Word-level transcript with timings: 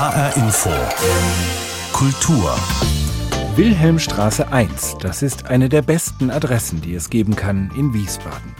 HR 0.00 0.34
Info. 0.38 0.70
Kultur. 1.92 2.56
Wilhelmstraße 3.54 4.50
1, 4.50 4.96
das 4.98 5.20
ist 5.20 5.48
eine 5.48 5.68
der 5.68 5.82
besten 5.82 6.30
Adressen, 6.30 6.80
die 6.80 6.94
es 6.94 7.10
geben 7.10 7.36
kann 7.36 7.70
in 7.76 7.92
Wiesbaden. 7.92 8.54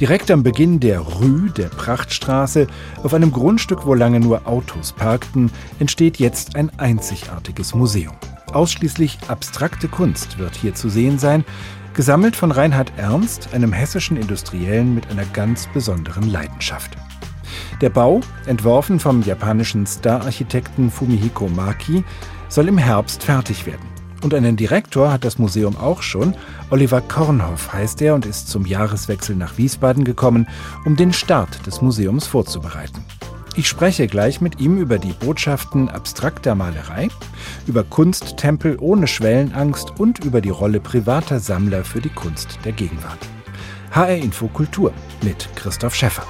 Direkt 0.00 0.32
am 0.32 0.42
Beginn 0.42 0.80
der 0.80 0.98
Rue, 0.98 1.48
der 1.56 1.68
Prachtstraße, 1.68 2.66
auf 3.04 3.14
einem 3.14 3.30
Grundstück, 3.30 3.86
wo 3.86 3.94
lange 3.94 4.18
nur 4.18 4.48
Autos 4.48 4.90
parkten, 4.90 5.52
entsteht 5.78 6.18
jetzt 6.18 6.56
ein 6.56 6.76
einzigartiges 6.80 7.72
Museum. 7.72 8.16
Ausschließlich 8.52 9.18
abstrakte 9.28 9.86
Kunst 9.86 10.38
wird 10.38 10.56
hier 10.56 10.74
zu 10.74 10.88
sehen 10.88 11.20
sein, 11.20 11.44
gesammelt 11.94 12.34
von 12.34 12.50
Reinhard 12.50 12.92
Ernst, 12.96 13.54
einem 13.54 13.72
hessischen 13.72 14.16
Industriellen 14.16 14.92
mit 14.96 15.08
einer 15.08 15.24
ganz 15.26 15.68
besonderen 15.72 16.28
Leidenschaft. 16.28 16.96
Der 17.80 17.90
Bau, 17.90 18.20
entworfen 18.46 19.00
vom 19.00 19.22
japanischen 19.22 19.86
Star-Architekten 19.86 20.90
Fumihiko 20.90 21.48
Maki, 21.48 22.04
soll 22.48 22.68
im 22.68 22.78
Herbst 22.78 23.22
fertig 23.22 23.66
werden. 23.66 23.86
Und 24.22 24.34
einen 24.34 24.56
Direktor 24.56 25.12
hat 25.12 25.24
das 25.24 25.38
Museum 25.38 25.76
auch 25.76 26.02
schon. 26.02 26.34
Oliver 26.68 27.00
Kornhoff 27.00 27.72
heißt 27.72 28.02
er 28.02 28.14
und 28.14 28.26
ist 28.26 28.48
zum 28.48 28.66
Jahreswechsel 28.66 29.34
nach 29.34 29.56
Wiesbaden 29.56 30.04
gekommen, 30.04 30.46
um 30.84 30.96
den 30.96 31.12
Start 31.12 31.66
des 31.66 31.80
Museums 31.80 32.26
vorzubereiten. 32.26 33.04
Ich 33.56 33.66
spreche 33.66 34.06
gleich 34.06 34.40
mit 34.40 34.60
ihm 34.60 34.78
über 34.78 34.98
die 34.98 35.12
Botschaften 35.12 35.88
abstrakter 35.88 36.54
Malerei, 36.54 37.08
über 37.66 37.82
Kunsttempel 37.82 38.76
ohne 38.78 39.06
Schwellenangst 39.06 39.98
und 39.98 40.24
über 40.24 40.40
die 40.40 40.50
Rolle 40.50 40.80
privater 40.80 41.40
Sammler 41.40 41.84
für 41.84 42.00
die 42.00 42.10
Kunst 42.10 42.58
der 42.64 42.72
Gegenwart. 42.72 43.18
HR 43.90 44.16
Info 44.16 44.46
Kultur 44.46 44.92
mit 45.22 45.48
Christoph 45.56 45.96
Schäffer. 45.96 46.24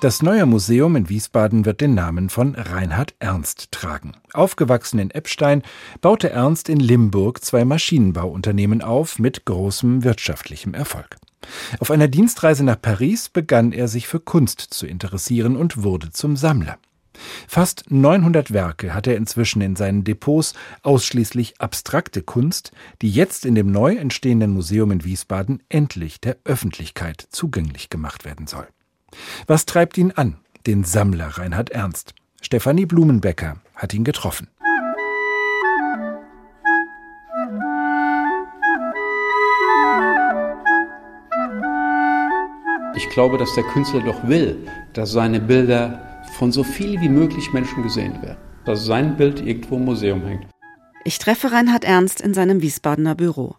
Das 0.00 0.22
neue 0.22 0.46
Museum 0.46 0.94
in 0.94 1.08
Wiesbaden 1.08 1.64
wird 1.64 1.80
den 1.80 1.92
Namen 1.94 2.28
von 2.28 2.54
Reinhard 2.54 3.16
Ernst 3.18 3.72
tragen. 3.72 4.12
Aufgewachsen 4.32 5.00
in 5.00 5.10
Eppstein, 5.10 5.62
baute 6.00 6.30
Ernst 6.30 6.68
in 6.68 6.78
Limburg 6.78 7.44
zwei 7.44 7.64
Maschinenbauunternehmen 7.64 8.80
auf 8.80 9.18
mit 9.18 9.44
großem 9.44 10.04
wirtschaftlichem 10.04 10.72
Erfolg. 10.72 11.16
Auf 11.80 11.90
einer 11.90 12.06
Dienstreise 12.06 12.62
nach 12.62 12.80
Paris 12.80 13.28
begann 13.28 13.72
er 13.72 13.88
sich 13.88 14.06
für 14.06 14.20
Kunst 14.20 14.60
zu 14.60 14.86
interessieren 14.86 15.56
und 15.56 15.82
wurde 15.82 16.10
zum 16.10 16.36
Sammler. 16.36 16.78
Fast 17.48 17.90
900 17.90 18.52
Werke 18.52 18.94
hat 18.94 19.08
er 19.08 19.16
inzwischen 19.16 19.60
in 19.60 19.74
seinen 19.74 20.04
Depots, 20.04 20.54
ausschließlich 20.84 21.60
abstrakte 21.60 22.22
Kunst, 22.22 22.70
die 23.02 23.10
jetzt 23.10 23.44
in 23.44 23.56
dem 23.56 23.72
neu 23.72 23.96
entstehenden 23.96 24.52
Museum 24.52 24.92
in 24.92 25.02
Wiesbaden 25.02 25.60
endlich 25.68 26.20
der 26.20 26.36
Öffentlichkeit 26.44 27.26
zugänglich 27.30 27.90
gemacht 27.90 28.24
werden 28.24 28.46
soll. 28.46 28.68
Was 29.46 29.66
treibt 29.66 29.98
ihn 29.98 30.12
an, 30.12 30.36
den 30.66 30.84
Sammler 30.84 31.38
Reinhard 31.38 31.70
Ernst? 31.70 32.14
Stefanie 32.40 32.86
Blumenbecker 32.86 33.56
hat 33.74 33.94
ihn 33.94 34.04
getroffen. 34.04 34.48
Ich 42.96 43.08
glaube, 43.10 43.38
dass 43.38 43.54
der 43.54 43.64
Künstler 43.64 44.00
doch 44.00 44.26
will, 44.26 44.66
dass 44.92 45.12
seine 45.12 45.40
Bilder 45.40 46.22
von 46.36 46.52
so 46.52 46.64
viel 46.64 47.00
wie 47.00 47.08
möglich 47.08 47.52
Menschen 47.52 47.82
gesehen 47.82 48.20
werden. 48.22 48.38
Dass 48.64 48.84
sein 48.84 49.16
Bild 49.16 49.40
irgendwo 49.40 49.76
im 49.76 49.84
Museum 49.84 50.24
hängt. 50.24 50.46
Ich 51.04 51.18
treffe 51.18 51.52
Reinhard 51.52 51.84
Ernst 51.84 52.20
in 52.20 52.34
seinem 52.34 52.60
Wiesbadener 52.60 53.14
Büro. 53.14 53.56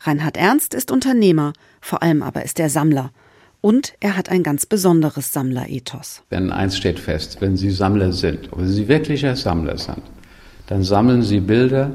Reinhard 0.00 0.36
Ernst 0.36 0.74
ist 0.74 0.90
Unternehmer, 0.90 1.52
vor 1.80 2.02
allem 2.02 2.22
aber 2.22 2.44
ist 2.44 2.58
er 2.58 2.68
Sammler. 2.68 3.10
Und 3.60 3.92
er 4.00 4.16
hat 4.16 4.30
ein 4.30 4.42
ganz 4.42 4.64
besonderes 4.64 5.32
Sammlerethos. 5.32 6.22
Denn 6.30 6.50
eins 6.50 6.76
steht 6.76 6.98
fest, 6.98 7.38
wenn 7.40 7.56
Sie 7.56 7.70
Sammler 7.70 8.12
sind, 8.12 8.48
wenn 8.56 8.68
Sie 8.68 8.88
wirklicher 8.88 9.36
Sammler 9.36 9.76
sind, 9.76 10.02
dann 10.66 10.82
sammeln 10.82 11.22
Sie 11.22 11.40
Bilder, 11.40 11.90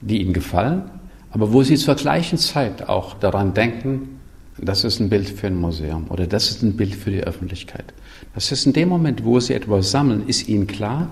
die 0.00 0.22
Ihnen 0.22 0.32
gefallen, 0.32 0.90
aber 1.30 1.52
wo 1.52 1.62
Sie 1.62 1.76
zur 1.76 1.94
gleichen 1.94 2.38
Zeit 2.38 2.88
auch 2.88 3.14
daran 3.14 3.54
denken, 3.54 4.20
das 4.56 4.84
ist 4.84 5.00
ein 5.00 5.08
Bild 5.08 5.28
für 5.28 5.46
ein 5.46 5.56
Museum 5.56 6.06
oder 6.08 6.26
das 6.26 6.50
ist 6.50 6.62
ein 6.62 6.76
Bild 6.76 6.94
für 6.94 7.10
die 7.10 7.22
Öffentlichkeit. 7.22 7.92
Das 8.34 8.52
ist 8.52 8.66
in 8.66 8.72
dem 8.72 8.88
Moment, 8.88 9.24
wo 9.24 9.40
Sie 9.40 9.54
etwas 9.54 9.90
sammeln, 9.90 10.26
ist 10.26 10.48
Ihnen 10.48 10.66
klar, 10.66 11.08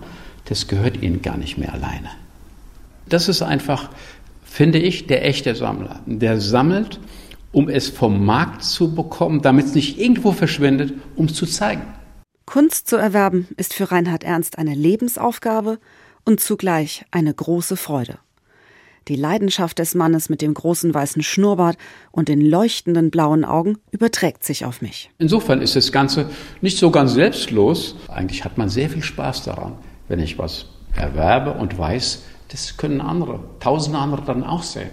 das 0.47 0.69
gehört 0.69 1.03
Ihnen 1.03 1.23
gar 1.23 1.37
nicht 1.37 1.59
mehr 1.59 1.73
alleine. 1.73 2.11
Das 3.09 3.29
ist 3.29 3.43
einfach, 3.43 3.91
finde 4.45 4.79
ich, 4.79 5.07
der 5.07 5.27
echte 5.27 5.55
Sammler. 5.55 6.01
Der 6.07 6.41
sammelt 6.41 7.01
um 7.59 7.69
es 7.69 7.89
vom 7.89 8.25
Markt 8.25 8.63
zu 8.63 8.95
bekommen, 8.95 9.43
damit 9.43 9.67
es 9.67 9.75
nicht 9.75 9.99
irgendwo 9.99 10.31
verschwindet, 10.31 10.95
um 11.17 11.27
es 11.27 11.35
zu 11.35 11.45
zeigen. 11.45 11.83
Kunst 12.47 12.87
zu 12.87 12.95
erwerben 12.95 13.49
ist 13.57 13.75
für 13.75 13.91
Reinhard 13.91 14.23
Ernst 14.23 14.59
eine 14.59 14.77
Lebensaufgabe 14.77 15.81
und 16.25 16.39
zugleich 16.39 17.05
eine 17.11 17.35
große 17.35 17.77
Freude. 17.77 18.21
Die 19.09 19.17
Leidenschaft 19.17 19.81
des 19.81 19.97
Mannes 19.97 20.29
mit 20.29 20.41
dem 20.41 20.55
großen 20.55 20.95
weißen 20.95 21.25
Schnurrbart 21.25 21.77
und 22.13 22.29
den 22.29 22.41
leuchtenden 22.41 23.11
blauen 23.11 23.45
Augen 23.45 23.79
überträgt 23.91 24.45
sich 24.45 24.65
auf 24.65 24.81
mich. 24.81 25.11
Insofern 25.19 25.61
ist 25.61 25.75
das 25.75 25.91
Ganze 25.91 26.31
nicht 26.61 26.79
so 26.79 26.93
ganz 26.93 27.15
selbstlos. 27.15 27.97
Eigentlich 28.07 28.45
hat 28.45 28.57
man 28.57 28.69
sehr 28.69 28.89
viel 28.89 29.03
Spaß 29.03 29.43
daran, 29.43 29.73
wenn 30.07 30.21
ich 30.21 30.39
was 30.39 30.67
erwerbe 30.95 31.55
und 31.55 31.77
weiß, 31.77 32.23
das 32.53 32.77
können 32.77 33.01
andere, 33.01 33.41
tausende 33.59 33.99
andere 33.99 34.23
dann 34.23 34.45
auch 34.45 34.63
sehen. 34.63 34.91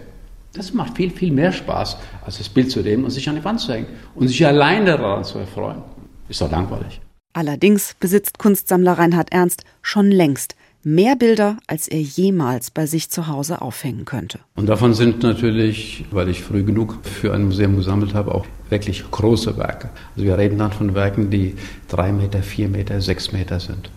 Das 0.55 0.73
macht 0.73 0.95
viel, 0.95 1.11
viel 1.11 1.31
mehr 1.31 1.51
Spaß, 1.51 1.97
als 2.25 2.37
das 2.37 2.47
Bild 2.47 2.71
zu 2.71 2.79
nehmen 2.79 3.03
und 3.03 3.11
sich 3.11 3.27
an 3.27 3.35
die 3.35 3.43
Wand 3.43 3.59
zu 3.59 3.73
hängen 3.73 3.87
und 4.15 4.27
sich 4.29 4.45
alleine 4.45 4.97
daran 4.97 5.23
zu 5.23 5.37
erfreuen. 5.39 5.81
Ist 6.29 6.41
doch 6.41 6.49
langweilig. 6.49 7.01
Allerdings 7.33 7.95
besitzt 7.99 8.39
Kunstsammler 8.39 8.93
Reinhard 8.93 9.33
Ernst 9.33 9.65
schon 9.81 10.09
längst 10.09 10.55
mehr 10.85 11.15
Bilder, 11.15 11.57
als 11.67 11.87
er 11.87 11.99
jemals 11.99 12.71
bei 12.71 12.85
sich 12.85 13.09
zu 13.09 13.27
Hause 13.27 13.61
aufhängen 13.61 14.05
könnte. 14.05 14.39
Und 14.55 14.67
davon 14.69 14.93
sind 14.93 15.23
natürlich, 15.23 16.05
weil 16.11 16.29
ich 16.29 16.43
früh 16.43 16.63
genug 16.63 16.99
für 17.01 17.33
ein 17.33 17.45
Museum 17.45 17.75
gesammelt 17.75 18.13
habe, 18.13 18.33
auch 18.33 18.45
wirklich 18.69 19.03
große 19.09 19.57
Werke. 19.57 19.89
Also 20.15 20.25
wir 20.27 20.37
reden 20.37 20.59
dann 20.59 20.71
von 20.71 20.93
Werken, 20.93 21.29
die 21.31 21.55
drei 21.89 22.11
Meter, 22.13 22.43
vier 22.43 22.69
Meter, 22.69 23.01
sechs 23.01 23.31
Meter 23.31 23.59
sind. 23.59 23.89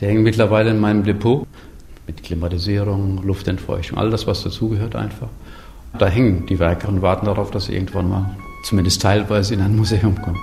Die 0.00 0.06
hängen 0.06 0.22
mittlerweile 0.22 0.70
in 0.70 0.80
meinem 0.80 1.04
Depot 1.04 1.46
mit 2.06 2.22
Klimatisierung, 2.22 3.22
Luftentfeuchtung, 3.22 3.98
all 3.98 4.10
das, 4.10 4.26
was 4.26 4.42
dazugehört 4.42 4.96
einfach. 4.96 5.28
Da 5.98 6.06
hängen 6.06 6.46
die 6.46 6.58
Werke 6.58 6.86
und 6.86 7.02
warten 7.02 7.26
darauf, 7.26 7.50
dass 7.50 7.66
sie 7.66 7.74
irgendwann 7.74 8.08
mal 8.08 8.36
zumindest 8.62 9.02
teilweise 9.02 9.54
in 9.54 9.60
ein 9.60 9.74
Museum 9.74 10.20
kommen. 10.20 10.38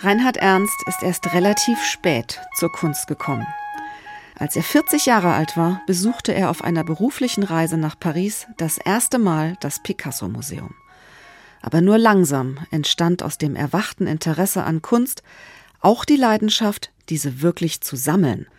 Reinhard 0.00 0.36
Ernst 0.36 0.82
ist 0.86 1.02
erst 1.02 1.34
relativ 1.34 1.82
spät 1.82 2.40
zur 2.56 2.72
Kunst 2.72 3.08
gekommen. 3.08 3.46
Als 4.38 4.54
er 4.54 4.62
40 4.62 5.06
Jahre 5.06 5.34
alt 5.34 5.56
war, 5.56 5.82
besuchte 5.86 6.32
er 6.32 6.50
auf 6.50 6.62
einer 6.62 6.84
beruflichen 6.84 7.42
Reise 7.42 7.76
nach 7.76 7.98
Paris 7.98 8.46
das 8.56 8.78
erste 8.78 9.18
Mal 9.18 9.56
das 9.60 9.82
Picasso-Museum. 9.82 10.74
Aber 11.60 11.80
nur 11.80 11.98
langsam 11.98 12.58
entstand 12.70 13.22
aus 13.24 13.36
dem 13.36 13.56
erwachten 13.56 14.06
Interesse 14.06 14.62
an 14.62 14.80
Kunst 14.80 15.24
auch 15.80 16.04
die 16.04 16.16
Leidenschaft, 16.16 16.92
diese 17.08 17.42
wirklich 17.42 17.82
zu 17.82 17.96
sammeln– 17.96 18.46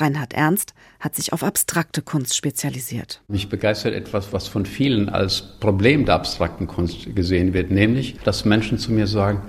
Reinhard 0.00 0.34
Ernst 0.34 0.74
hat 1.00 1.14
sich 1.14 1.32
auf 1.32 1.42
abstrakte 1.42 2.02
Kunst 2.02 2.36
spezialisiert. 2.36 3.22
Mich 3.28 3.48
begeistert 3.48 3.94
etwas, 3.94 4.32
was 4.32 4.48
von 4.48 4.66
vielen 4.66 5.08
als 5.08 5.58
Problem 5.60 6.04
der 6.04 6.16
abstrakten 6.16 6.66
Kunst 6.66 7.14
gesehen 7.14 7.54
wird, 7.54 7.70
nämlich, 7.70 8.16
dass 8.24 8.44
Menschen 8.44 8.78
zu 8.78 8.92
mir 8.92 9.06
sagen, 9.06 9.42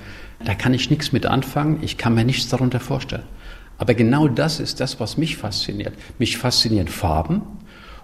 da 0.44 0.54
kann 0.54 0.74
ich 0.74 0.90
nichts 0.90 1.12
mit 1.12 1.26
anfangen, 1.26 1.80
ich 1.82 1.98
kann 1.98 2.14
mir 2.14 2.24
nichts 2.24 2.50
darunter 2.50 2.80
vorstellen. 2.80 3.24
Aber 3.78 3.94
genau 3.94 4.28
das 4.28 4.60
ist 4.60 4.80
das, 4.80 5.00
was 5.00 5.18
mich 5.18 5.38
fasziniert. 5.38 5.94
Mich 6.18 6.38
faszinieren 6.38 6.88
Farben 6.88 7.42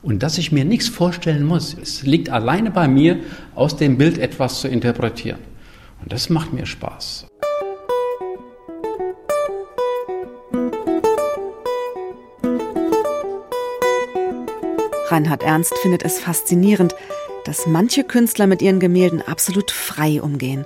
und 0.02 0.22
dass 0.22 0.38
ich 0.38 0.52
mir 0.52 0.66
nichts 0.66 0.88
vorstellen 0.88 1.46
muss. 1.46 1.74
Es 1.74 2.04
liegt 2.04 2.30
alleine 2.30 2.70
bei 2.72 2.88
mir, 2.88 3.20
aus 3.56 3.76
dem 3.78 3.98
Bild 3.98 4.18
etwas 4.18 4.62
zu 4.62 4.68
interpretieren. 4.68 5.40
Und 6.02 6.12
das 6.12 6.30
macht 6.30 6.54
mir 6.54 6.66
Spaß. 6.66 7.28
Reinhard 15.14 15.44
Ernst 15.44 15.78
findet 15.78 16.02
es 16.04 16.18
faszinierend, 16.18 16.96
dass 17.46 17.68
manche 17.68 18.04
Künstler 18.04 18.48
mit 18.48 18.64
ihren 18.64 18.80
Gemälden 18.80 19.22
absolut 19.22 19.70
frei 19.70 20.20
umgehen, 20.20 20.66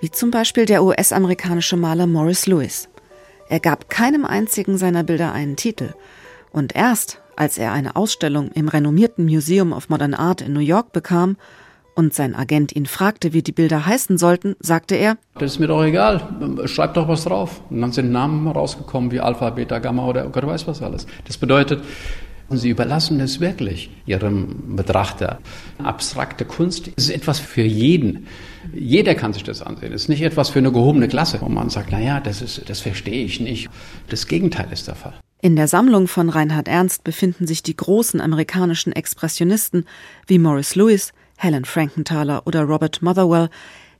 wie 0.00 0.10
zum 0.10 0.30
Beispiel 0.30 0.64
der 0.64 0.82
US-amerikanische 0.82 1.76
Maler 1.76 2.06
Morris 2.06 2.46
Lewis. 2.46 2.88
Er 3.50 3.60
gab 3.60 3.90
keinem 3.90 4.24
einzigen 4.24 4.78
seiner 4.78 5.04
Bilder 5.04 5.32
einen 5.32 5.56
Titel. 5.56 5.92
Und 6.52 6.74
erst, 6.74 7.20
als 7.36 7.58
er 7.58 7.72
eine 7.72 7.94
Ausstellung 7.94 8.50
im 8.52 8.68
renommierten 8.68 9.26
Museum 9.26 9.74
of 9.74 9.90
Modern 9.90 10.14
Art 10.14 10.40
in 10.40 10.54
New 10.54 10.60
York 10.60 10.92
bekam 10.92 11.36
und 11.94 12.14
sein 12.14 12.34
Agent 12.34 12.74
ihn 12.74 12.86
fragte, 12.86 13.34
wie 13.34 13.42
die 13.42 13.52
Bilder 13.52 13.84
heißen 13.84 14.16
sollten, 14.16 14.56
sagte 14.60 14.94
er, 14.94 15.18
Das 15.34 15.52
ist 15.52 15.58
mir 15.58 15.66
doch 15.66 15.84
egal, 15.84 16.22
schreib 16.64 16.94
doch 16.94 17.08
was 17.08 17.24
drauf. 17.24 17.60
Und 17.68 17.82
dann 17.82 17.92
sind 17.92 18.10
Namen 18.10 18.48
rausgekommen 18.48 19.10
wie 19.10 19.20
Alpha, 19.20 19.50
Beta, 19.50 19.80
Gamma 19.80 20.06
oder 20.06 20.30
Gott 20.30 20.46
weiß 20.46 20.66
was 20.66 20.80
alles. 20.80 21.06
Das 21.26 21.36
bedeutet, 21.36 21.82
Und 22.48 22.58
sie 22.58 22.70
überlassen 22.70 23.20
es 23.20 23.40
wirklich 23.40 23.90
ihrem 24.06 24.76
Betrachter. 24.76 25.38
Abstrakte 25.82 26.44
Kunst 26.44 26.88
ist 26.88 27.10
etwas 27.10 27.38
für 27.38 27.62
jeden. 27.62 28.26
Jeder 28.74 29.14
kann 29.14 29.32
sich 29.32 29.42
das 29.42 29.62
ansehen. 29.62 29.92
Es 29.92 30.02
ist 30.02 30.08
nicht 30.08 30.22
etwas 30.22 30.50
für 30.50 30.58
eine 30.58 30.72
gehobene 30.72 31.08
Klasse, 31.08 31.40
wo 31.40 31.48
man 31.48 31.70
sagt, 31.70 31.92
naja, 31.92 32.20
das, 32.20 32.42
ist, 32.42 32.68
das 32.68 32.80
verstehe 32.80 33.24
ich 33.24 33.40
nicht. 33.40 33.70
Das 34.08 34.26
Gegenteil 34.26 34.68
ist 34.70 34.88
der 34.88 34.94
Fall. 34.94 35.14
In 35.40 35.56
der 35.56 35.66
Sammlung 35.66 36.06
von 36.06 36.28
Reinhard 36.28 36.68
Ernst 36.68 37.02
befinden 37.02 37.48
sich 37.48 37.64
die 37.64 37.76
großen 37.76 38.20
amerikanischen 38.20 38.92
Expressionisten 38.92 39.86
wie 40.28 40.38
Morris 40.38 40.76
Lewis, 40.76 41.12
Helen 41.36 41.64
Frankenthaler 41.64 42.46
oder 42.46 42.62
Robert 42.62 43.02
Motherwell, 43.02 43.50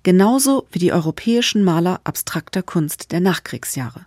genauso 0.04 0.66
wie 0.70 0.78
die 0.78 0.92
europäischen 0.92 1.64
Maler 1.64 2.00
abstrakter 2.04 2.62
Kunst 2.62 3.10
der 3.10 3.20
Nachkriegsjahre. 3.20 4.06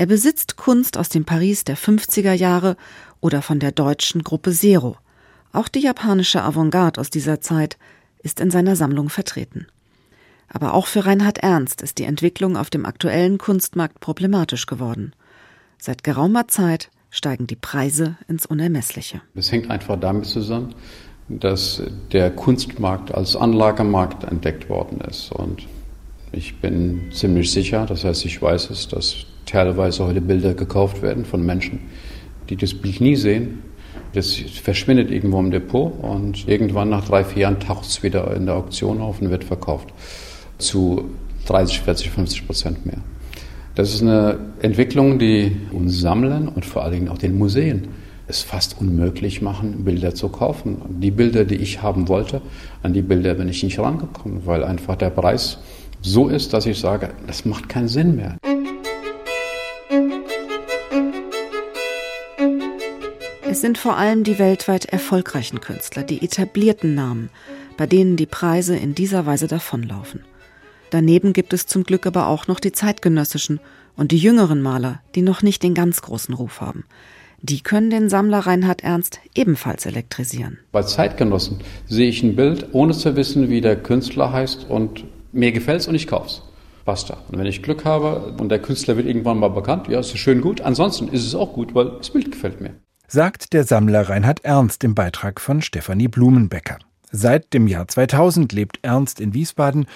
Er 0.00 0.06
besitzt 0.06 0.56
Kunst 0.56 0.96
aus 0.96 1.10
dem 1.10 1.26
Paris 1.26 1.64
der 1.64 1.76
50er 1.76 2.32
Jahre 2.32 2.78
oder 3.20 3.42
von 3.42 3.58
der 3.58 3.70
deutschen 3.70 4.24
Gruppe 4.24 4.50
Zero. 4.50 4.96
Auch 5.52 5.68
die 5.68 5.80
japanische 5.80 6.42
Avantgarde 6.42 6.98
aus 6.98 7.10
dieser 7.10 7.42
Zeit 7.42 7.76
ist 8.22 8.40
in 8.40 8.50
seiner 8.50 8.76
Sammlung 8.76 9.10
vertreten. 9.10 9.66
Aber 10.48 10.72
auch 10.72 10.86
für 10.86 11.04
Reinhard 11.04 11.36
Ernst 11.40 11.82
ist 11.82 11.98
die 11.98 12.04
Entwicklung 12.04 12.56
auf 12.56 12.70
dem 12.70 12.86
aktuellen 12.86 13.36
Kunstmarkt 13.36 14.00
problematisch 14.00 14.64
geworden. 14.64 15.12
Seit 15.76 16.02
geraumer 16.02 16.48
Zeit 16.48 16.88
steigen 17.10 17.46
die 17.46 17.56
Preise 17.56 18.16
ins 18.26 18.46
Unermessliche. 18.46 19.20
Es 19.34 19.52
hängt 19.52 19.70
einfach 19.70 20.00
damit 20.00 20.24
zusammen, 20.24 20.74
dass 21.28 21.82
der 22.10 22.30
Kunstmarkt 22.30 23.14
als 23.14 23.36
Anlagemarkt 23.36 24.24
entdeckt 24.24 24.70
worden 24.70 25.02
ist. 25.02 25.30
Und 25.30 25.66
ich 26.32 26.58
bin 26.58 27.10
ziemlich 27.12 27.52
sicher, 27.52 27.84
das 27.84 28.04
heißt, 28.04 28.24
ich 28.24 28.40
weiß 28.40 28.70
es, 28.70 28.88
dass 28.88 29.26
teilweise 29.50 30.04
heute 30.04 30.20
Bilder 30.20 30.54
gekauft 30.54 31.02
werden 31.02 31.24
von 31.24 31.44
Menschen, 31.44 31.80
die 32.48 32.56
das 32.56 32.74
Bild 32.74 33.00
nie 33.00 33.16
sehen. 33.16 33.60
Das 34.12 34.34
verschwindet 34.36 35.10
irgendwo 35.10 35.38
im 35.38 35.50
Depot 35.50 35.92
und 36.02 36.48
irgendwann 36.48 36.88
nach 36.90 37.06
drei, 37.06 37.24
vier 37.24 37.42
Jahren 37.42 37.60
taucht 37.60 37.84
es 37.84 38.02
wieder 38.02 38.34
in 38.34 38.46
der 38.46 38.56
Auktion 38.56 39.00
auf 39.00 39.20
und 39.20 39.30
wird 39.30 39.44
verkauft. 39.44 39.92
Zu 40.58 41.10
30, 41.46 41.80
40, 41.80 42.10
50 42.10 42.46
Prozent 42.46 42.86
mehr. 42.86 42.98
Das 43.74 43.94
ist 43.94 44.02
eine 44.02 44.38
Entwicklung, 44.62 45.18
die 45.18 45.52
uns 45.72 46.00
Sammlern 46.00 46.48
und 46.48 46.64
vor 46.64 46.82
allen 46.82 46.92
Dingen 46.92 47.08
auch 47.08 47.18
den 47.18 47.38
Museen 47.38 47.88
es 48.30 48.42
fast 48.42 48.80
unmöglich 48.80 49.42
machen, 49.42 49.84
Bilder 49.84 50.14
zu 50.14 50.28
kaufen. 50.28 50.76
Die 51.00 51.10
Bilder, 51.10 51.44
die 51.44 51.56
ich 51.56 51.82
haben 51.82 52.08
wollte, 52.08 52.40
an 52.82 52.92
die 52.92 53.02
Bilder 53.02 53.34
bin 53.34 53.48
ich 53.48 53.62
nicht 53.62 53.78
rangekommen, 53.78 54.42
weil 54.44 54.64
einfach 54.64 54.96
der 54.96 55.10
Preis 55.10 55.58
so 56.00 56.28
ist, 56.28 56.52
dass 56.52 56.66
ich 56.66 56.78
sage, 56.78 57.10
das 57.26 57.44
macht 57.44 57.68
keinen 57.68 57.88
Sinn 57.88 58.16
mehr. 58.16 58.36
Es 63.50 63.62
sind 63.62 63.78
vor 63.78 63.96
allem 63.96 64.22
die 64.22 64.38
weltweit 64.38 64.84
erfolgreichen 64.84 65.60
Künstler, 65.60 66.04
die 66.04 66.22
etablierten 66.22 66.94
Namen, 66.94 67.30
bei 67.76 67.88
denen 67.88 68.14
die 68.16 68.26
Preise 68.26 68.76
in 68.76 68.94
dieser 68.94 69.26
Weise 69.26 69.48
davonlaufen. 69.48 70.24
Daneben 70.90 71.32
gibt 71.32 71.52
es 71.52 71.66
zum 71.66 71.82
Glück 71.82 72.06
aber 72.06 72.28
auch 72.28 72.46
noch 72.46 72.60
die 72.60 72.70
zeitgenössischen 72.70 73.58
und 73.96 74.12
die 74.12 74.18
jüngeren 74.18 74.62
Maler, 74.62 75.00
die 75.16 75.22
noch 75.22 75.42
nicht 75.42 75.64
den 75.64 75.74
ganz 75.74 76.00
großen 76.00 76.32
Ruf 76.32 76.60
haben. 76.60 76.84
Die 77.42 77.60
können 77.60 77.90
den 77.90 78.08
Sammler 78.08 78.38
Reinhard 78.38 78.84
Ernst 78.84 79.18
ebenfalls 79.34 79.84
elektrisieren. 79.84 80.60
Bei 80.70 80.84
Zeitgenossen 80.84 81.58
sehe 81.88 82.08
ich 82.08 82.22
ein 82.22 82.36
Bild, 82.36 82.68
ohne 82.70 82.92
zu 82.92 83.16
wissen, 83.16 83.50
wie 83.50 83.60
der 83.60 83.74
Künstler 83.74 84.32
heißt 84.32 84.70
und 84.70 85.06
mir 85.32 85.50
gefällt 85.50 85.80
es 85.80 85.88
und 85.88 85.96
ich 85.96 86.06
kaufe 86.06 86.26
es. 86.28 86.42
Basta. 86.84 87.18
Und 87.28 87.36
wenn 87.36 87.46
ich 87.46 87.64
Glück 87.64 87.84
habe 87.84 88.32
und 88.40 88.48
der 88.48 88.60
Künstler 88.60 88.96
wird 88.96 89.08
irgendwann 89.08 89.40
mal 89.40 89.48
bekannt, 89.48 89.88
ja, 89.88 89.98
ist 89.98 90.16
schön 90.16 90.40
gut. 90.40 90.60
Ansonsten 90.60 91.08
ist 91.08 91.26
es 91.26 91.34
auch 91.34 91.52
gut, 91.52 91.74
weil 91.74 91.96
das 91.98 92.10
Bild 92.10 92.30
gefällt 92.30 92.60
mir. 92.60 92.74
Sagt 93.12 93.54
der 93.54 93.64
Sammler 93.64 94.08
Reinhard 94.08 94.44
Ernst 94.44 94.84
im 94.84 94.94
Beitrag 94.94 95.40
von 95.40 95.62
Stefanie 95.62 96.06
Blumenbecker. 96.06 96.78
Seit 97.10 97.52
dem 97.52 97.66
Jahr 97.66 97.88
2000 97.88 98.52
lebt 98.52 98.78
Ernst 98.82 99.18
in 99.18 99.34
Wiesbaden 99.34 99.86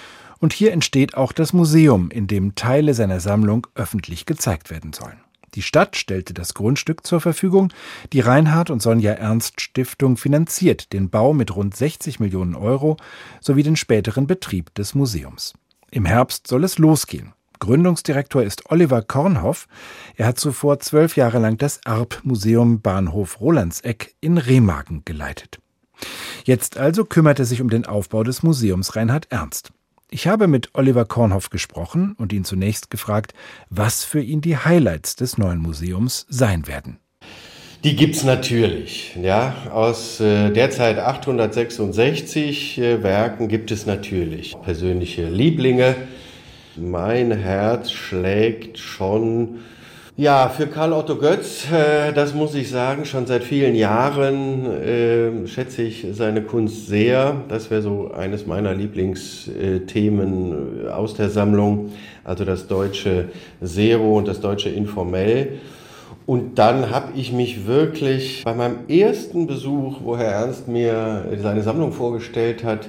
und 0.40 0.52
hier 0.52 0.72
entsteht 0.72 1.16
auch 1.16 1.30
das 1.30 1.52
Museum, 1.52 2.10
in 2.10 2.26
dem 2.26 2.56
Teile 2.56 2.92
seiner 2.92 3.20
Sammlung 3.20 3.68
öffentlich 3.76 4.26
gezeigt 4.26 4.68
werden 4.68 4.92
sollen. 4.92 5.20
Die 5.54 5.62
Stadt 5.62 5.94
stellte 5.94 6.34
das 6.34 6.54
Grundstück 6.54 7.06
zur 7.06 7.20
Verfügung. 7.20 7.72
Die 8.12 8.18
Reinhard 8.18 8.70
und 8.70 8.82
Sonja 8.82 9.12
Ernst 9.12 9.60
Stiftung 9.60 10.16
finanziert 10.16 10.92
den 10.92 11.08
Bau 11.08 11.32
mit 11.32 11.54
rund 11.54 11.76
60 11.76 12.18
Millionen 12.18 12.56
Euro 12.56 12.96
sowie 13.40 13.62
den 13.62 13.76
späteren 13.76 14.26
Betrieb 14.26 14.74
des 14.74 14.96
Museums. 14.96 15.54
Im 15.92 16.04
Herbst 16.04 16.48
soll 16.48 16.64
es 16.64 16.78
losgehen. 16.78 17.32
Gründungsdirektor 17.58 18.42
ist 18.42 18.70
Oliver 18.70 19.02
Kornhoff. 19.02 19.66
Er 20.16 20.26
hat 20.26 20.38
zuvor 20.38 20.80
zwölf 20.80 21.16
Jahre 21.16 21.38
lang 21.38 21.58
das 21.58 21.80
Erb-Museum 21.84 22.80
Bahnhof 22.80 23.40
Rolandseck 23.40 24.14
in 24.20 24.38
Remagen 24.38 25.02
geleitet. 25.04 25.58
Jetzt 26.44 26.76
also 26.76 27.04
kümmert 27.04 27.38
er 27.38 27.44
sich 27.44 27.60
um 27.60 27.70
den 27.70 27.86
Aufbau 27.86 28.22
des 28.24 28.42
Museums 28.42 28.96
Reinhard 28.96 29.26
Ernst. 29.30 29.72
Ich 30.10 30.28
habe 30.28 30.46
mit 30.46 30.70
Oliver 30.74 31.06
Kornhoff 31.06 31.50
gesprochen 31.50 32.14
und 32.18 32.32
ihn 32.32 32.44
zunächst 32.44 32.90
gefragt, 32.90 33.34
was 33.70 34.04
für 34.04 34.20
ihn 34.20 34.40
die 34.40 34.56
Highlights 34.56 35.16
des 35.16 35.38
neuen 35.38 35.58
Museums 35.58 36.26
sein 36.28 36.66
werden. 36.66 36.98
Die 37.84 37.96
gibt's 37.96 38.24
natürlich. 38.24 39.14
Ja, 39.20 39.54
aus 39.70 40.18
äh, 40.18 40.50
derzeit 40.50 40.98
866 40.98 42.78
äh, 42.78 43.02
Werken 43.02 43.48
gibt 43.48 43.70
es 43.70 43.84
natürlich 43.84 44.54
persönliche 44.62 45.28
Lieblinge. 45.28 45.94
Mein 46.76 47.30
Herz 47.30 47.92
schlägt 47.92 48.78
schon 48.78 49.60
ja, 50.16 50.48
für 50.48 50.68
Karl 50.68 50.92
Otto 50.92 51.16
Götz, 51.16 51.66
äh, 51.72 52.12
das 52.12 52.34
muss 52.34 52.54
ich 52.54 52.70
sagen, 52.70 53.04
schon 53.04 53.26
seit 53.26 53.42
vielen 53.42 53.74
Jahren 53.74 54.64
äh, 54.64 55.48
schätze 55.48 55.82
ich 55.82 56.06
seine 56.12 56.42
Kunst 56.42 56.86
sehr. 56.86 57.42
Das 57.48 57.68
wäre 57.68 57.82
so 57.82 58.12
eines 58.12 58.46
meiner 58.46 58.74
Lieblingsthemen 58.74 60.86
äh, 60.86 60.88
aus 60.88 61.14
der 61.14 61.30
Sammlung, 61.30 61.90
also 62.22 62.44
das 62.44 62.68
deutsche 62.68 63.24
Zero 63.60 64.18
und 64.18 64.28
das 64.28 64.40
deutsche 64.40 64.68
Informell. 64.68 65.58
Und 66.26 66.60
dann 66.60 66.90
habe 66.90 67.08
ich 67.16 67.32
mich 67.32 67.66
wirklich 67.66 68.44
bei 68.44 68.54
meinem 68.54 68.88
ersten 68.88 69.48
Besuch, 69.48 69.96
wo 70.04 70.16
Herr 70.16 70.30
Ernst 70.30 70.68
mir 70.68 71.24
seine 71.42 71.62
Sammlung 71.62 71.92
vorgestellt 71.92 72.62
hat, 72.62 72.88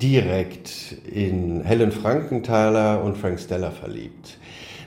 direkt 0.00 0.96
in 1.12 1.62
Helen 1.62 1.92
Frankenthaler 1.92 3.02
und 3.02 3.16
Frank 3.16 3.40
Stella 3.40 3.70
verliebt. 3.70 4.38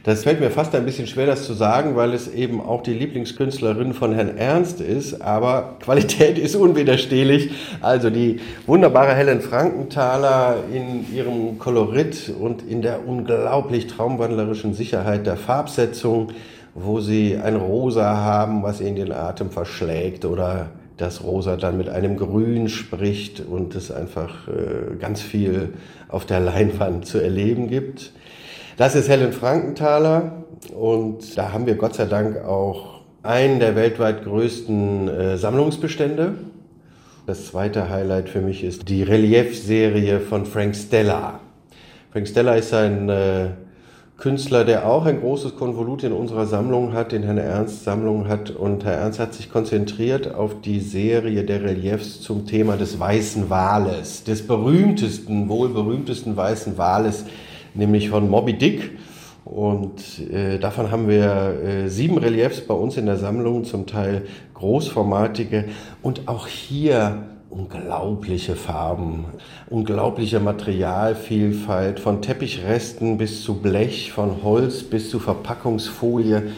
Das 0.06 0.24
fällt 0.24 0.40
mir 0.40 0.52
fast 0.52 0.76
ein 0.76 0.86
bisschen 0.86 1.08
schwer, 1.08 1.26
das 1.26 1.46
zu 1.46 1.54
sagen, 1.54 1.96
weil 1.96 2.14
es 2.14 2.32
eben 2.32 2.62
auch 2.62 2.84
die 2.84 2.94
Lieblingskünstlerin 2.94 3.96
von 3.96 4.14
Herrn 4.14 4.38
Ernst 4.38 4.80
ist. 4.80 5.20
Aber 5.20 5.78
Qualität 5.80 6.38
ist 6.38 6.56
unwiderstehlich. 6.56 7.50
Also 7.82 8.12
die 8.12 8.40
wunderbare 8.68 9.16
Helen 9.16 9.42
Frankenthaler 9.42 10.58
in 10.72 11.12
ihrem 11.12 11.58
Kolorit 11.58 12.32
und 12.40 12.62
in 12.62 12.84
der 12.84 13.08
unglaublich 13.08 13.88
traumwandlerischen 13.88 14.76
Sicherheit 14.76 15.26
der 15.26 15.38
Farbsetzung, 15.38 16.28
wo 16.76 17.00
sie 17.00 17.40
ein 17.44 17.56
Rosa 17.56 18.18
haben, 18.18 18.62
was 18.62 18.82
ihnen 18.82 18.98
den 18.98 19.12
Atem 19.12 19.50
verschlägt 19.50 20.24
oder 20.24 20.68
das 20.98 21.24
Rosa 21.24 21.58
dann 21.58 21.78
mit 21.78 21.90
einem 21.90 22.18
Grün 22.18 22.70
spricht 22.70 23.42
und 23.42 23.76
es 23.76 23.92
einfach 23.92 24.48
äh, 24.48 24.96
ganz 25.00 25.22
viel 25.22 25.74
auf 26.08 26.26
der 26.26 26.40
Leinwand 26.40 27.06
zu 27.06 27.20
erleben 27.20 27.68
gibt. 27.68 28.12
Das 28.78 28.96
ist 28.96 29.10
Helen 29.10 29.34
Frankenthaler 29.34 30.44
und 30.74 31.38
da 31.38 31.52
haben 31.52 31.66
wir 31.66 31.76
Gott 31.76 31.96
sei 31.96 32.06
Dank 32.06 32.44
auch 32.44 33.02
einen 33.24 33.60
der 33.60 33.76
weltweit 33.76 34.24
größten 34.24 35.08
äh, 35.08 35.38
Sammlungsbestände. 35.38 36.36
Das 37.26 37.48
zweite 37.48 37.90
Highlight 37.90 38.30
für 38.30 38.42
mich 38.42 38.64
ist 38.64 38.88
die 38.88 39.04
Reliefserie 39.04 40.20
von 40.20 40.46
Frank 40.46 40.76
Stella. 40.76 41.40
Frank 42.12 42.28
Stella 42.28 42.56
ist 42.56 42.74
ein 42.74 43.10
äh, 43.10 43.48
Künstler, 44.18 44.64
der 44.64 44.88
auch 44.88 45.06
ein 45.06 45.20
großes 45.20 45.58
Konvolut 45.58 46.04
in 46.04 46.14
unserer 46.14 46.46
Sammlung 46.46 46.94
hat, 46.94 47.12
in 47.12 47.24
Herrn 47.24 47.38
Ernst 47.38 47.84
Sammlung 47.84 48.28
hat. 48.30 48.50
Und 48.50 48.86
Herr 48.86 48.94
Ernst 48.94 49.20
hat 49.20 49.34
sich 49.34 49.52
konzentriert 49.52 50.34
auf 50.34 50.62
die 50.62 50.80
Serie 50.80 51.44
der 51.44 51.64
Reliefs 51.64 52.22
zum 52.22 52.46
Thema 52.46 52.78
des 52.78 52.98
weißen 52.98 53.50
Wales, 53.50 54.24
des 54.24 54.48
berühmtesten, 54.48 55.50
wohl 55.50 55.70
berühmtesten 55.70 56.38
weißen 56.38 56.78
Wales 56.78 57.26
nämlich 57.74 58.10
von 58.10 58.30
Moby 58.30 58.54
Dick. 58.54 58.98
Und 59.44 60.02
äh, 60.32 60.58
davon 60.60 60.90
haben 60.90 61.08
wir 61.08 61.60
äh, 61.64 61.88
sieben 61.90 62.18
Reliefs 62.18 62.62
bei 62.62 62.74
uns 62.74 62.98
in 62.98 63.06
der 63.06 63.18
Sammlung, 63.18 63.64
zum 63.64 63.86
Teil 63.86 64.24
großformatige 64.56 65.66
und 66.02 66.28
auch 66.28 66.48
hier 66.48 67.35
unglaubliche 67.50 68.56
Farben, 68.56 69.26
unglaubliche 69.70 70.40
Materialvielfalt, 70.40 72.00
von 72.00 72.22
Teppichresten 72.22 73.18
bis 73.18 73.44
zu 73.44 73.56
Blech, 73.56 74.12
von 74.12 74.44
Holz 74.44 74.84
bis 74.84 75.10
zu 75.10 75.20
Verpackungsfolie. 75.20 76.52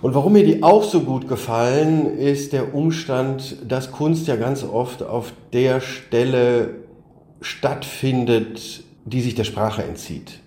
Und 0.00 0.14
warum 0.14 0.34
mir 0.34 0.44
die 0.44 0.62
auch 0.62 0.84
so 0.84 1.00
gut 1.00 1.28
gefallen, 1.28 2.18
ist 2.18 2.52
der 2.52 2.74
Umstand, 2.74 3.56
dass 3.66 3.90
Kunst 3.90 4.28
ja 4.28 4.36
ganz 4.36 4.64
oft 4.64 5.02
auf 5.02 5.32
der 5.52 5.80
Stelle 5.80 6.76
stattfindet, 7.40 8.84
die 9.04 9.20
sich 9.20 9.34
der 9.34 9.44
Sprache 9.44 9.82
entzieht. 9.82 10.40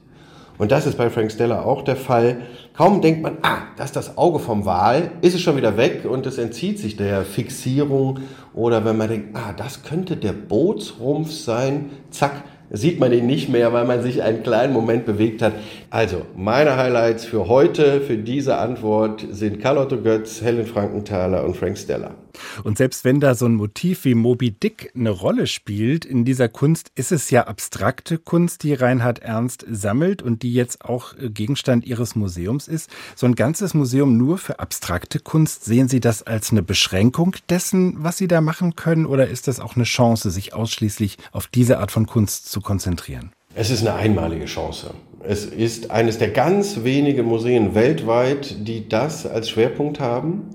Und 0.61 0.71
das 0.71 0.85
ist 0.85 0.95
bei 0.95 1.09
Frank 1.09 1.31
Stella 1.31 1.63
auch 1.63 1.81
der 1.81 1.95
Fall. 1.95 2.43
Kaum 2.77 3.01
denkt 3.01 3.23
man, 3.23 3.39
ah, 3.41 3.63
das 3.77 3.87
ist 3.87 3.95
das 3.95 4.15
Auge 4.15 4.37
vom 4.37 4.63
Wal, 4.63 5.09
ist 5.21 5.33
es 5.33 5.41
schon 5.41 5.57
wieder 5.57 5.75
weg 5.75 6.05
und 6.07 6.27
es 6.27 6.37
entzieht 6.37 6.77
sich 6.77 6.95
der 6.95 7.25
Fixierung. 7.25 8.19
Oder 8.53 8.85
wenn 8.85 8.95
man 8.95 9.09
denkt, 9.09 9.35
ah, 9.35 9.53
das 9.57 9.81
könnte 9.81 10.17
der 10.17 10.33
Bootsrumpf 10.33 11.31
sein, 11.31 11.89
zack, 12.11 12.43
sieht 12.71 12.99
man 12.99 13.11
ihn 13.13 13.25
nicht 13.25 13.49
mehr, 13.49 13.73
weil 13.73 13.85
man 13.85 14.01
sich 14.01 14.23
einen 14.23 14.43
kleinen 14.43 14.73
Moment 14.73 15.05
bewegt 15.05 15.41
hat. 15.41 15.53
Also, 15.89 16.25
meine 16.35 16.77
Highlights 16.77 17.25
für 17.25 17.47
heute, 17.47 18.01
für 18.01 18.17
diese 18.17 18.57
Antwort 18.57 19.25
sind 19.31 19.61
Carlotto 19.61 20.01
Götz, 20.01 20.41
Helen 20.41 20.65
Frankenthaler 20.65 21.43
und 21.43 21.57
Frank 21.57 21.77
Stella. 21.77 22.15
Und 22.63 22.77
selbst 22.77 23.03
wenn 23.05 23.19
da 23.19 23.35
so 23.35 23.45
ein 23.45 23.55
Motiv 23.55 24.05
wie 24.05 24.15
Moby 24.15 24.51
Dick 24.51 24.91
eine 24.95 25.09
Rolle 25.09 25.47
spielt 25.47 26.05
in 26.05 26.25
dieser 26.25 26.47
Kunst, 26.47 26.91
ist 26.95 27.11
es 27.11 27.29
ja 27.29 27.47
abstrakte 27.47 28.17
Kunst, 28.17 28.63
die 28.63 28.73
Reinhard 28.73 29.19
Ernst 29.19 29.65
sammelt 29.69 30.21
und 30.21 30.43
die 30.43 30.53
jetzt 30.53 30.85
auch 30.85 31.15
äh, 31.17 31.29
Gegenstand 31.29 31.85
Ihres 31.85 32.15
Museums 32.15 32.67
ist. 32.67 32.89
So 33.15 33.25
ein 33.25 33.35
ganzes 33.35 33.73
Museum 33.73 34.17
nur 34.17 34.37
für 34.37 34.59
abstrakte 34.59 35.19
Kunst, 35.19 35.65
sehen 35.65 35.87
Sie 35.87 35.99
das 35.99 36.23
als 36.23 36.51
eine 36.51 36.63
Beschränkung 36.63 37.35
dessen, 37.49 38.03
was 38.03 38.17
Sie 38.17 38.27
da 38.27 38.41
machen 38.41 38.75
können, 38.75 39.05
oder 39.05 39.27
ist 39.27 39.47
das 39.47 39.59
auch 39.59 39.75
eine 39.75 39.85
Chance, 39.85 40.31
sich 40.31 40.53
ausschließlich 40.53 41.17
auf 41.31 41.47
diese 41.47 41.79
Art 41.79 41.91
von 41.91 42.05
Kunst 42.05 42.51
zu 42.51 42.60
konzentrieren? 42.61 43.31
Es 43.53 43.69
ist 43.69 43.81
eine 43.85 43.95
einmalige 43.95 44.45
Chance. 44.45 44.91
Es 45.23 45.45
ist 45.45 45.91
eines 45.91 46.17
der 46.17 46.29
ganz 46.29 46.83
wenigen 46.83 47.25
Museen 47.25 47.75
weltweit, 47.75 48.67
die 48.67 48.87
das 48.87 49.25
als 49.25 49.49
Schwerpunkt 49.49 49.99
haben. 49.99 50.49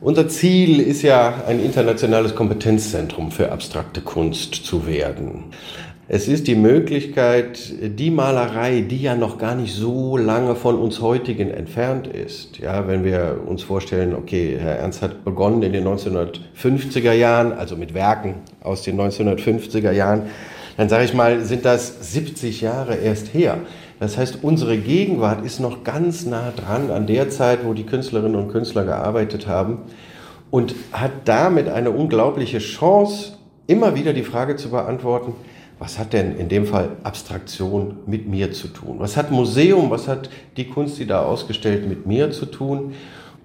Unser 0.00 0.28
Ziel 0.28 0.80
ist 0.80 1.02
ja, 1.02 1.44
ein 1.48 1.64
internationales 1.64 2.34
Kompetenzzentrum 2.34 3.30
für 3.30 3.50
abstrakte 3.50 4.02
Kunst 4.02 4.54
zu 4.54 4.86
werden. 4.86 5.44
Es 6.06 6.28
ist 6.28 6.46
die 6.46 6.54
Möglichkeit, 6.54 7.72
die 7.80 8.10
Malerei, 8.10 8.82
die 8.82 9.00
ja 9.00 9.14
noch 9.14 9.38
gar 9.38 9.54
nicht 9.54 9.72
so 9.72 10.18
lange 10.18 10.54
von 10.54 10.78
uns 10.78 11.00
heutigen 11.00 11.50
entfernt 11.50 12.06
ist. 12.06 12.58
Ja, 12.58 12.86
wenn 12.86 13.04
wir 13.04 13.40
uns 13.46 13.62
vorstellen, 13.62 14.14
okay, 14.14 14.58
Herr 14.60 14.76
Ernst 14.76 15.00
hat 15.00 15.24
begonnen 15.24 15.62
in 15.62 15.72
den 15.72 15.86
1950er 15.86 17.12
Jahren, 17.12 17.54
also 17.54 17.74
mit 17.74 17.94
Werken 17.94 18.34
aus 18.62 18.82
den 18.82 19.00
1950er 19.00 19.92
Jahren, 19.92 20.24
dann 20.76 20.88
sage 20.88 21.04
ich 21.04 21.14
mal, 21.14 21.40
sind 21.44 21.64
das 21.64 22.12
70 22.12 22.60
Jahre 22.60 22.96
erst 22.96 23.32
her. 23.34 23.58
Das 24.00 24.18
heißt, 24.18 24.38
unsere 24.42 24.76
Gegenwart 24.76 25.44
ist 25.44 25.60
noch 25.60 25.84
ganz 25.84 26.26
nah 26.26 26.52
dran 26.54 26.90
an 26.90 27.06
der 27.06 27.30
Zeit, 27.30 27.64
wo 27.64 27.74
die 27.74 27.84
Künstlerinnen 27.84 28.36
und 28.36 28.48
Künstler 28.50 28.84
gearbeitet 28.84 29.46
haben 29.46 29.78
und 30.50 30.74
hat 30.92 31.12
damit 31.24 31.68
eine 31.68 31.90
unglaubliche 31.90 32.58
Chance, 32.58 33.38
immer 33.66 33.94
wieder 33.94 34.12
die 34.12 34.24
Frage 34.24 34.56
zu 34.56 34.70
beantworten, 34.70 35.34
was 35.78 35.98
hat 35.98 36.12
denn 36.12 36.36
in 36.36 36.48
dem 36.48 36.66
Fall 36.66 36.90
Abstraktion 37.02 37.98
mit 38.06 38.28
mir 38.28 38.52
zu 38.52 38.68
tun? 38.68 38.96
Was 38.98 39.16
hat 39.16 39.30
Museum, 39.30 39.90
was 39.90 40.06
hat 40.06 40.30
die 40.56 40.68
Kunst, 40.68 40.98
die 40.98 41.06
da 41.06 41.22
ausgestellt, 41.22 41.88
mit 41.88 42.06
mir 42.06 42.30
zu 42.30 42.46
tun? 42.46 42.94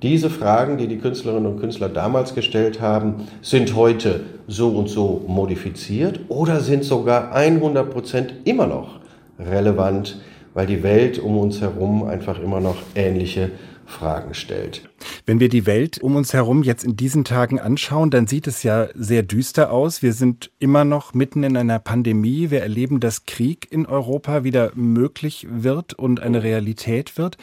Diese 0.02 0.30
Fragen, 0.30 0.78
die 0.78 0.88
die 0.88 0.98
Künstlerinnen 0.98 1.46
und 1.46 1.60
Künstler 1.60 1.90
damals 1.90 2.34
gestellt 2.34 2.80
haben, 2.80 3.28
sind 3.42 3.76
heute 3.76 4.22
so 4.48 4.70
und 4.70 4.90
so 4.90 5.26
modifiziert 5.28 6.22
oder 6.30 6.62
sind 6.62 6.84
sogar 6.84 7.34
100 7.34 7.90
Prozent 7.90 8.34
immer 8.46 8.68
noch 8.68 9.00
relevant 9.38 10.18
weil 10.54 10.66
die 10.66 10.84
Welt 10.84 11.20
um 11.20 11.38
uns 11.38 11.62
herum 11.62 12.04
einfach 12.04 12.40
immer 12.40 12.60
noch 12.60 12.78
ähnliche 12.96 13.52
Fragen 13.90 14.34
stellt. 14.34 14.90
Wenn 15.26 15.40
wir 15.40 15.50
die 15.50 15.66
Welt 15.66 16.00
um 16.00 16.16
uns 16.16 16.34
herum 16.34 16.64
jetzt 16.64 16.84
in 16.84 16.96
diesen 16.96 17.24
Tagen 17.24 17.60
anschauen, 17.60 18.10
dann 18.10 18.28
sieht 18.28 18.48
es 18.48 18.64
ja 18.64 18.88
sehr 18.94 19.24
düster 19.24 19.72
aus. 19.72 20.02
Wir 20.02 20.14
sind 20.14 20.52
immer 20.60 20.86
noch 20.86 21.14
mitten 21.14 21.44
in 21.44 21.58
einer 21.58 21.80
Pandemie. 21.80 22.50
Wir 22.50 22.62
erleben, 22.62 23.00
dass 23.00 23.26
Krieg 23.26 23.68
in 23.72 23.86
Europa 23.86 24.44
wieder 24.44 24.72
möglich 24.76 25.48
wird 25.50 25.94
und 25.94 26.20
eine 26.20 26.44
Realität 26.44 27.18
wird. 27.18 27.38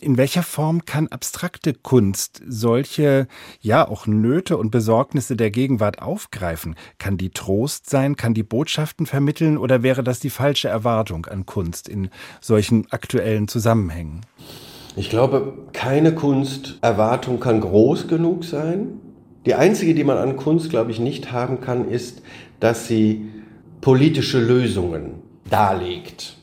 In 0.00 0.16
welcher 0.16 0.42
Form 0.42 0.84
kann 0.84 1.08
abstrakte 1.08 1.74
Kunst 1.74 2.42
solche, 2.46 3.28
ja, 3.60 3.86
auch 3.86 4.06
Nöte 4.06 4.56
und 4.56 4.70
Besorgnisse 4.70 5.36
der 5.36 5.50
Gegenwart 5.50 6.02
aufgreifen? 6.02 6.76
Kann 6.98 7.16
die 7.16 7.30
Trost 7.30 7.88
sein? 7.88 8.16
Kann 8.16 8.34
die 8.34 8.42
Botschaften 8.42 9.06
vermitteln? 9.06 9.58
Oder 9.58 9.82
wäre 9.82 10.02
das 10.02 10.20
die 10.20 10.30
falsche 10.30 10.68
Erwartung 10.68 11.26
an 11.26 11.46
Kunst 11.46 11.88
in 11.88 12.10
solchen 12.40 12.90
aktuellen 12.90 13.48
Zusammenhängen? 13.48 14.22
Ich 14.94 15.08
glaube, 15.08 15.54
keine 15.72 16.14
Kunsterwartung 16.14 17.40
kann 17.40 17.60
groß 17.60 18.08
genug 18.08 18.44
sein. 18.44 19.00
Die 19.46 19.54
einzige, 19.54 19.94
die 19.94 20.04
man 20.04 20.18
an 20.18 20.36
Kunst, 20.36 20.68
glaube 20.68 20.90
ich, 20.90 21.00
nicht 21.00 21.32
haben 21.32 21.60
kann, 21.60 21.88
ist, 21.88 22.20
dass 22.60 22.88
sie 22.88 23.30
politische 23.80 24.38
Lösungen 24.38 25.14
darlegt. 25.48 26.36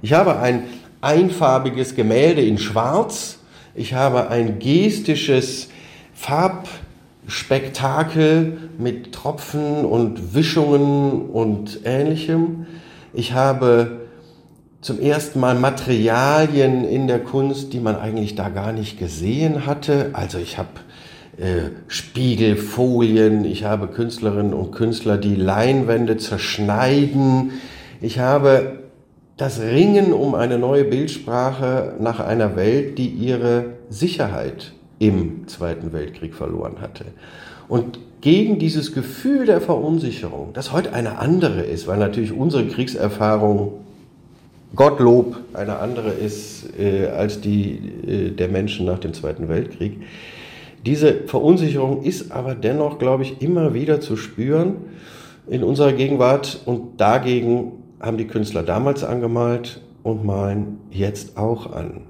Ich 0.00 0.14
habe 0.14 0.38
ein 0.38 0.62
einfarbiges 1.02 1.94
Gemälde 1.94 2.40
in 2.40 2.56
Schwarz, 2.56 3.37
ich 3.78 3.94
habe 3.94 4.28
ein 4.28 4.58
gestisches 4.58 5.68
Farbspektakel 6.12 8.58
mit 8.76 9.12
Tropfen 9.12 9.84
und 9.84 10.34
Wischungen 10.34 11.30
und 11.30 11.82
ähnlichem. 11.84 12.66
Ich 13.14 13.34
habe 13.34 14.08
zum 14.80 15.00
ersten 15.00 15.40
Mal 15.40 15.54
Materialien 15.54 16.84
in 16.84 17.06
der 17.06 17.20
Kunst, 17.20 17.72
die 17.72 17.80
man 17.80 17.96
eigentlich 17.96 18.34
da 18.34 18.48
gar 18.48 18.72
nicht 18.72 18.98
gesehen 18.98 19.66
hatte. 19.66 20.10
Also 20.12 20.38
ich 20.38 20.58
habe 20.58 20.68
äh, 21.36 21.70
Spiegelfolien, 21.86 23.44
ich 23.44 23.62
habe 23.64 23.86
Künstlerinnen 23.88 24.54
und 24.54 24.72
Künstler, 24.72 25.18
die 25.18 25.36
Leinwände 25.36 26.16
zerschneiden. 26.16 27.52
Ich 28.00 28.18
habe 28.18 28.87
das 29.38 29.60
Ringen 29.60 30.12
um 30.12 30.34
eine 30.34 30.58
neue 30.58 30.84
Bildsprache 30.84 31.94
nach 32.00 32.20
einer 32.20 32.56
Welt, 32.56 32.98
die 32.98 33.08
ihre 33.08 33.66
Sicherheit 33.88 34.72
im 34.98 35.46
Zweiten 35.46 35.92
Weltkrieg 35.92 36.34
verloren 36.34 36.80
hatte. 36.80 37.04
Und 37.68 38.00
gegen 38.20 38.58
dieses 38.58 38.92
Gefühl 38.92 39.46
der 39.46 39.60
Verunsicherung, 39.60 40.50
das 40.54 40.72
heute 40.72 40.92
eine 40.92 41.18
andere 41.18 41.62
ist, 41.62 41.86
weil 41.86 41.98
natürlich 41.98 42.32
unsere 42.32 42.66
Kriegserfahrung 42.66 43.74
Gottlob 44.74 45.36
eine 45.54 45.78
andere 45.78 46.10
ist 46.10 46.78
äh, 46.78 47.06
als 47.06 47.40
die 47.40 47.78
äh, 48.06 48.30
der 48.30 48.48
Menschen 48.48 48.86
nach 48.86 48.98
dem 48.98 49.14
Zweiten 49.14 49.48
Weltkrieg. 49.48 50.02
Diese 50.84 51.14
Verunsicherung 51.26 52.02
ist 52.02 52.32
aber 52.32 52.54
dennoch, 52.56 52.98
glaube 52.98 53.22
ich, 53.22 53.40
immer 53.40 53.72
wieder 53.72 54.00
zu 54.00 54.16
spüren 54.16 54.76
in 55.46 55.62
unserer 55.62 55.92
Gegenwart 55.92 56.60
und 56.66 57.00
dagegen 57.00 57.72
haben 58.00 58.16
die 58.16 58.26
Künstler 58.26 58.62
damals 58.62 59.04
angemalt 59.04 59.80
und 60.02 60.24
malen 60.24 60.78
jetzt 60.90 61.36
auch 61.36 61.72
an. 61.72 62.02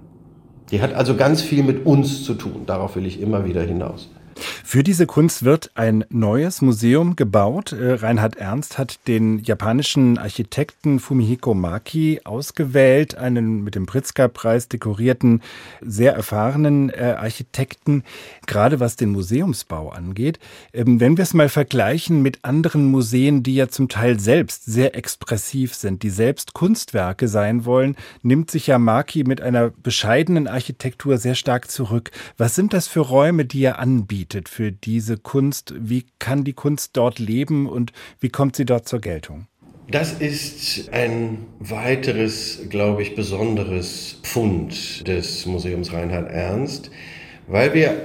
Die 0.71 0.83
hat 0.83 0.92
also 0.92 1.16
ganz 1.16 1.40
viel 1.40 1.62
mit 1.62 1.87
uns 1.87 2.25
zu 2.25 2.35
tun. 2.35 2.64
Darauf 2.66 2.97
will 2.97 3.07
ich 3.07 3.21
immer 3.21 3.47
wieder 3.47 3.62
hinaus. 3.62 4.11
Für 4.64 4.83
diese 4.83 5.07
Kunst 5.07 5.45
wird 5.45 5.71
ein 5.75 6.04
neues 6.11 6.62
Museum 6.62 7.16
gebaut. 7.16 7.73
Äh, 7.73 7.95
Reinhard 7.95 8.37
Ernst 8.37 8.78
hat 8.78 9.00
den 9.09 9.38
japanischen 9.38 10.18
Architekten 10.18 11.00
Fumihiko 11.00 11.54
Maki 11.54 12.21
ausgewählt, 12.25 13.16
einen 13.16 13.64
mit 13.64 13.75
dem 13.75 13.87
Pritzker-Preis 13.87 14.68
dekorierten, 14.68 15.42
sehr 15.80 16.14
erfahrenen 16.14 16.90
äh, 16.90 17.16
Architekten, 17.18 18.04
gerade 18.47 18.80
was 18.80 18.97
den 18.97 19.11
Museumsbau 19.11 19.90
angeht. 19.90 20.38
Ähm, 20.73 21.00
wenn 21.00 21.16
wir 21.16 21.23
es 21.23 21.35
mal 21.35 21.49
vergleichen 21.49 22.23
mit 22.23 22.45
anderen 22.45 22.87
Museen, 22.87 23.42
die 23.42 23.54
ja 23.54 23.68
zum 23.68 23.88
Teil 23.88 24.21
selbst 24.21 24.64
sehr 24.66 24.95
expressiv 24.95 25.75
sind, 25.75 26.02
die 26.02 26.11
selbst 26.11 26.54
Kunstwerke 26.54 27.28
sein 27.28 27.64
wollen, 27.64 27.97
nimmt 28.23 28.50
sich 28.50 28.66
ja 28.66 28.78
Maki 28.78 29.25
mit 29.25 29.40
einer 29.40 29.71
bescheidenen 29.71 30.47
Architektur 30.47 31.18
sehr 31.18 31.35
stark 31.35 31.71
zurück. 31.71 32.11
Was 32.37 32.54
sind 32.54 32.73
das 32.73 32.87
für 32.87 33.00
Räume, 33.00 33.45
die 33.45 33.62
er 33.62 33.78
anbietet 33.78 34.27
für 34.49 34.73
diese 34.73 35.16
Kunst? 35.16 35.75
Wie 35.78 36.06
kann 36.18 36.44
die 36.44 36.52
Kunst 36.52 36.97
dort 36.97 37.18
leben 37.18 37.68
und 37.68 37.92
wie 38.20 38.28
kommt 38.28 38.56
sie 38.56 38.64
dort 38.64 38.88
zur 38.88 39.00
Geltung? 39.00 39.47
Das 39.90 40.12
ist 40.12 40.92
ein 40.92 41.47
weiteres, 41.61 42.68
glaube 42.68 43.02
ich, 43.02 43.14
besonderes 43.14 44.18
Pfund 44.23 45.08
des 45.08 45.47
Museums 45.47 45.94
Reinhard 45.94 46.30
Ernst, 46.30 46.90
weil 47.47 47.73
wir 47.73 47.97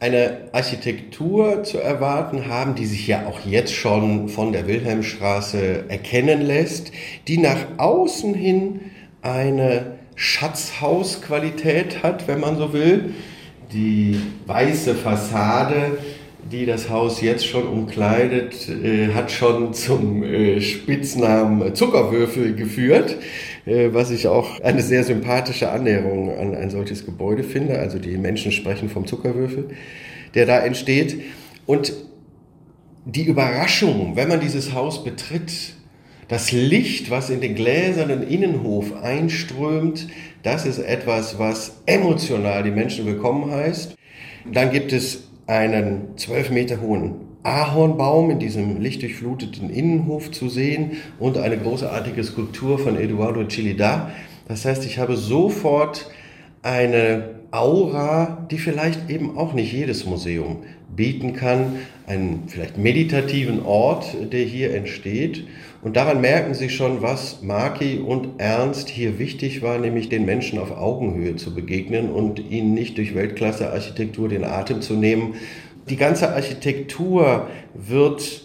eine 0.00 0.48
Architektur 0.52 1.64
zu 1.64 1.78
erwarten 1.78 2.46
haben, 2.46 2.74
die 2.74 2.84
sich 2.84 3.06
ja 3.06 3.26
auch 3.26 3.40
jetzt 3.40 3.72
schon 3.72 4.28
von 4.28 4.52
der 4.52 4.66
Wilhelmstraße 4.66 5.88
erkennen 5.88 6.42
lässt, 6.42 6.92
die 7.26 7.38
nach 7.38 7.78
außen 7.78 8.34
hin 8.34 8.80
eine 9.22 9.94
Schatzhausqualität 10.14 12.02
hat, 12.02 12.28
wenn 12.28 12.40
man 12.40 12.58
so 12.58 12.74
will. 12.74 13.14
Die 13.74 14.20
weiße 14.46 14.94
Fassade 14.94 15.98
die 16.50 16.66
das 16.66 16.90
Haus 16.90 17.20
jetzt 17.20 17.46
schon 17.46 17.66
umkleidet, 17.66 18.68
äh, 18.68 19.12
hat 19.14 19.30
schon 19.30 19.72
zum 19.72 20.22
äh, 20.22 20.60
Spitznamen 20.60 21.74
Zuckerwürfel 21.74 22.54
geführt, 22.54 23.16
äh, 23.66 23.90
was 23.92 24.10
ich 24.10 24.28
auch 24.28 24.60
eine 24.60 24.82
sehr 24.82 25.04
sympathische 25.04 25.70
Annäherung 25.70 26.36
an 26.36 26.54
ein 26.54 26.70
solches 26.70 27.06
Gebäude 27.06 27.44
finde. 27.44 27.78
Also 27.78 27.98
die 27.98 28.16
Menschen 28.16 28.52
sprechen 28.52 28.88
vom 28.88 29.06
Zuckerwürfel, 29.06 29.70
der 30.34 30.46
da 30.46 30.58
entsteht. 30.58 31.22
Und 31.66 31.94
die 33.06 33.24
Überraschung, 33.24 34.12
wenn 34.16 34.28
man 34.28 34.40
dieses 34.40 34.74
Haus 34.74 35.02
betritt, 35.02 35.74
das 36.28 36.52
Licht, 36.52 37.10
was 37.10 37.30
in 37.30 37.40
den 37.40 37.54
gläsernen 37.54 38.22
Innenhof 38.22 38.94
einströmt, 39.02 40.08
das 40.44 40.66
ist 40.66 40.78
etwas, 40.78 41.38
was 41.38 41.82
emotional 41.86 42.62
die 42.62 42.70
Menschen 42.70 43.06
willkommen 43.06 43.50
heißt. 43.50 43.96
Dann 44.52 44.70
gibt 44.70 44.92
es 44.92 45.30
einen 45.46 46.18
zwölf 46.18 46.50
Meter 46.50 46.82
hohen 46.82 47.14
Ahornbaum 47.42 48.30
in 48.30 48.38
diesem 48.38 48.80
lichtdurchfluteten 48.80 49.70
Innenhof 49.70 50.30
zu 50.30 50.50
sehen 50.50 50.98
und 51.18 51.38
eine 51.38 51.56
großartige 51.56 52.22
Skulptur 52.22 52.78
von 52.78 52.98
Eduardo 52.98 53.44
Chilida. 53.44 54.10
Das 54.46 54.66
heißt, 54.66 54.84
ich 54.84 54.98
habe 54.98 55.16
sofort 55.16 56.10
eine 56.62 57.40
Aura, 57.54 58.46
die 58.50 58.58
vielleicht 58.58 59.08
eben 59.08 59.38
auch 59.38 59.52
nicht 59.52 59.72
jedes 59.72 60.04
Museum 60.06 60.64
bieten 60.96 61.34
kann, 61.34 61.76
einen 62.06 62.44
vielleicht 62.48 62.78
meditativen 62.78 63.64
Ort, 63.64 64.16
der 64.32 64.44
hier 64.44 64.74
entsteht. 64.74 65.46
Und 65.80 65.96
daran 65.96 66.20
merken 66.20 66.54
Sie 66.54 66.68
schon, 66.68 67.00
was 67.00 67.42
Maki 67.42 67.98
und 67.98 68.40
Ernst 68.40 68.88
hier 68.88 69.20
wichtig 69.20 69.62
war, 69.62 69.78
nämlich 69.78 70.08
den 70.08 70.24
Menschen 70.24 70.58
auf 70.58 70.76
Augenhöhe 70.76 71.36
zu 71.36 71.54
begegnen 71.54 72.10
und 72.10 72.40
ihnen 72.40 72.74
nicht 72.74 72.98
durch 72.98 73.14
Weltklasse-Architektur 73.14 74.28
den 74.28 74.44
Atem 74.44 74.80
zu 74.80 74.94
nehmen. 74.94 75.34
Die 75.88 75.96
ganze 75.96 76.30
Architektur 76.30 77.48
wird 77.74 78.42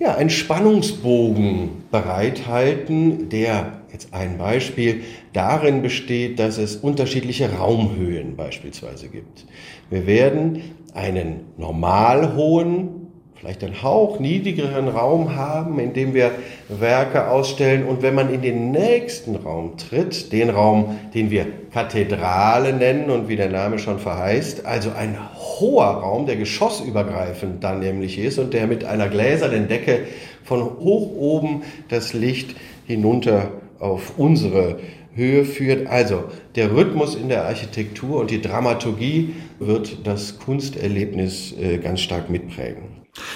ja, 0.00 0.14
einen 0.14 0.30
Spannungsbogen 0.30 1.68
bereithalten, 1.90 3.28
der, 3.28 3.82
jetzt 3.92 4.14
ein 4.14 4.38
Beispiel, 4.38 5.02
darin 5.32 5.82
besteht, 5.82 6.38
dass 6.38 6.58
es 6.58 6.76
unterschiedliche 6.76 7.52
Raumhöhen 7.52 8.36
beispielsweise 8.36 9.08
gibt. 9.08 9.46
Wir 9.90 10.06
werden 10.06 10.62
einen 10.94 11.40
normal 11.56 12.36
hohen 12.36 13.02
vielleicht 13.42 13.64
einen 13.64 13.82
Hauch 13.82 14.20
niedrigeren 14.20 14.86
Raum 14.86 15.34
haben, 15.34 15.80
in 15.80 15.92
dem 15.92 16.14
wir 16.14 16.30
Werke 16.68 17.26
ausstellen. 17.26 17.84
Und 17.84 18.00
wenn 18.00 18.14
man 18.14 18.32
in 18.32 18.40
den 18.40 18.70
nächsten 18.70 19.34
Raum 19.34 19.76
tritt, 19.78 20.32
den 20.32 20.48
Raum, 20.48 20.96
den 21.12 21.32
wir 21.32 21.46
Kathedrale 21.72 22.72
nennen 22.72 23.10
und 23.10 23.28
wie 23.28 23.34
der 23.34 23.50
Name 23.50 23.80
schon 23.80 23.98
verheißt, 23.98 24.64
also 24.64 24.92
ein 24.96 25.18
hoher 25.34 25.86
Raum, 25.86 26.26
der 26.26 26.36
geschossübergreifend 26.36 27.64
dann 27.64 27.80
nämlich 27.80 28.16
ist 28.16 28.38
und 28.38 28.54
der 28.54 28.68
mit 28.68 28.84
einer 28.84 29.08
gläsernen 29.08 29.66
Decke 29.66 30.04
von 30.44 30.62
hoch 30.62 31.10
oben 31.16 31.62
das 31.88 32.12
Licht 32.12 32.54
hinunter 32.86 33.50
auf 33.80 34.12
unsere 34.18 34.78
Höhe 35.14 35.44
führt. 35.44 35.86
Also 35.86 36.24
der 36.54 36.74
Rhythmus 36.74 37.14
in 37.14 37.28
der 37.28 37.44
Architektur 37.44 38.20
und 38.20 38.30
die 38.30 38.40
Dramaturgie 38.40 39.34
wird 39.58 40.06
das 40.06 40.38
Kunsterlebnis 40.38 41.52
äh, 41.58 41.78
ganz 41.78 42.00
stark 42.00 42.30
mitprägen. 42.30 42.91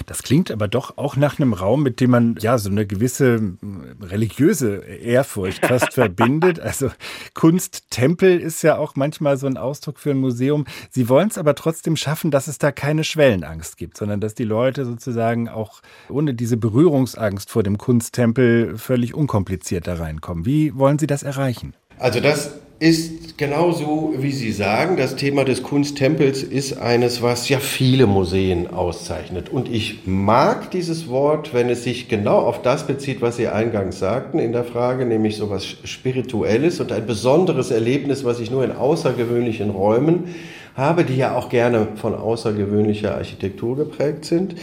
Das 0.06 0.22
klingt 0.22 0.50
aber 0.50 0.68
doch 0.68 0.96
auch 0.96 1.16
nach 1.16 1.38
einem 1.38 1.52
Raum, 1.52 1.82
mit 1.82 2.00
dem 2.00 2.10
man 2.10 2.36
ja 2.38 2.56
so 2.56 2.70
eine 2.70 2.86
gewisse 2.86 3.36
hm, 3.36 3.96
religiöse 4.00 4.76
Ehrfurcht 4.76 5.66
fast 5.66 5.92
verbindet. 5.94 6.60
Also 6.60 6.90
Kunsttempel 7.34 8.40
ist 8.40 8.62
ja 8.62 8.78
auch 8.78 8.96
manchmal 8.96 9.36
so 9.36 9.46
ein 9.46 9.56
Ausdruck 9.56 9.98
für 9.98 10.10
ein 10.10 10.18
Museum. 10.18 10.64
Sie 10.90 11.08
wollen 11.08 11.28
es 11.28 11.38
aber 11.38 11.54
trotzdem 11.54 11.96
schaffen, 11.96 12.30
dass 12.30 12.46
es 12.48 12.58
da 12.58 12.72
keine 12.72 13.04
Schwellenangst 13.04 13.76
gibt, 13.76 13.98
sondern 13.98 14.20
dass 14.20 14.34
die 14.34 14.44
Leute 14.44 14.86
sozusagen 14.86 15.48
auch 15.48 15.82
ohne 16.08 16.34
diese 16.34 16.56
Berührungsangst 16.56 17.50
vor 17.50 17.62
dem 17.62 17.76
Kunsttempel 17.76 18.78
völlig 18.78 19.14
unkompliziert 19.14 19.86
da 19.86 19.94
reinkommen. 19.94 20.46
Wie 20.46 20.74
wollen 20.74 20.98
Sie 20.98 21.06
das 21.06 21.22
erreichen? 21.22 21.74
Also 21.98 22.20
das 22.20 22.52
ist 22.78 23.38
genauso, 23.38 24.12
wie 24.18 24.32
Sie 24.32 24.52
sagen, 24.52 24.98
das 24.98 25.16
Thema 25.16 25.44
des 25.44 25.62
Kunsttempels 25.62 26.42
ist 26.42 26.78
eines, 26.78 27.22
was 27.22 27.48
ja 27.48 27.58
viele 27.58 28.06
Museen 28.06 28.66
auszeichnet. 28.68 29.48
Und 29.48 29.70
ich 29.70 30.06
mag 30.06 30.70
dieses 30.72 31.08
Wort, 31.08 31.54
wenn 31.54 31.70
es 31.70 31.84
sich 31.84 32.08
genau 32.08 32.38
auf 32.38 32.60
das 32.60 32.86
bezieht, 32.86 33.22
was 33.22 33.36
Sie 33.36 33.48
eingangs 33.48 33.98
sagten 33.98 34.38
in 34.38 34.52
der 34.52 34.64
Frage, 34.64 35.06
nämlich 35.06 35.36
so 35.36 35.46
etwas 35.46 35.64
Spirituelles 35.84 36.80
und 36.80 36.92
ein 36.92 37.06
besonderes 37.06 37.70
Erlebnis, 37.70 38.24
was 38.24 38.40
ich 38.40 38.50
nur 38.50 38.62
in 38.62 38.72
außergewöhnlichen 38.72 39.70
Räumen 39.70 40.34
habe, 40.74 41.04
die 41.04 41.16
ja 41.16 41.34
auch 41.34 41.48
gerne 41.48 41.88
von 41.96 42.14
außergewöhnlicher 42.14 43.14
Architektur 43.14 43.76
geprägt 43.76 44.26
sind. 44.26 44.54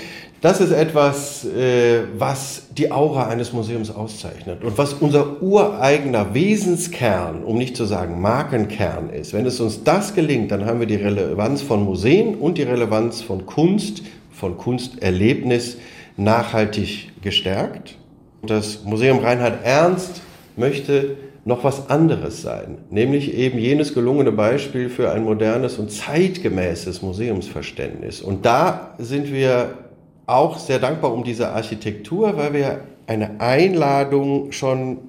Das 0.43 0.59
ist 0.59 0.71
etwas, 0.71 1.45
äh, 1.45 2.01
was 2.17 2.63
die 2.77 2.91
Aura 2.91 3.29
eines 3.29 3.53
Museums 3.53 3.89
auszeichnet 3.89 4.61
und 4.61 4.77
was 4.77 4.91
unser 4.91 5.41
ureigener 5.41 6.33
Wesenskern, 6.33 7.45
um 7.45 7.57
nicht 7.57 7.77
zu 7.77 7.85
sagen 7.85 8.19
Markenkern 8.19 9.09
ist. 9.09 9.31
Wenn 9.31 9.45
es 9.45 9.61
uns 9.61 9.85
das 9.85 10.13
gelingt, 10.15 10.51
dann 10.51 10.65
haben 10.65 10.81
wir 10.81 10.85
die 10.85 10.97
Relevanz 10.97 11.61
von 11.61 11.85
Museen 11.85 12.35
und 12.35 12.57
die 12.57 12.63
Relevanz 12.63 13.21
von 13.21 13.45
Kunst, 13.45 14.03
von 14.33 14.57
Kunsterlebnis 14.57 15.77
nachhaltig 16.17 17.13
gestärkt. 17.21 17.95
Das 18.45 18.83
Museum 18.83 19.19
Reinhard 19.19 19.63
Ernst 19.63 20.23
möchte 20.57 21.15
noch 21.45 21.63
was 21.63 21.89
anderes 21.89 22.41
sein, 22.41 22.79
nämlich 22.89 23.33
eben 23.33 23.59
jenes 23.59 23.93
gelungene 23.93 24.33
Beispiel 24.33 24.89
für 24.89 25.09
ein 25.09 25.23
modernes 25.23 25.77
und 25.77 25.89
zeitgemäßes 25.89 27.01
Museumsverständnis. 27.01 28.21
Und 28.21 28.45
da 28.45 28.93
sind 28.97 29.31
wir 29.31 29.75
auch 30.25 30.57
sehr 30.57 30.79
dankbar 30.79 31.13
um 31.13 31.23
diese 31.23 31.49
Architektur, 31.49 32.37
weil 32.37 32.53
wir 32.53 32.81
eine 33.07 33.41
Einladung 33.41 34.51
schon 34.51 34.99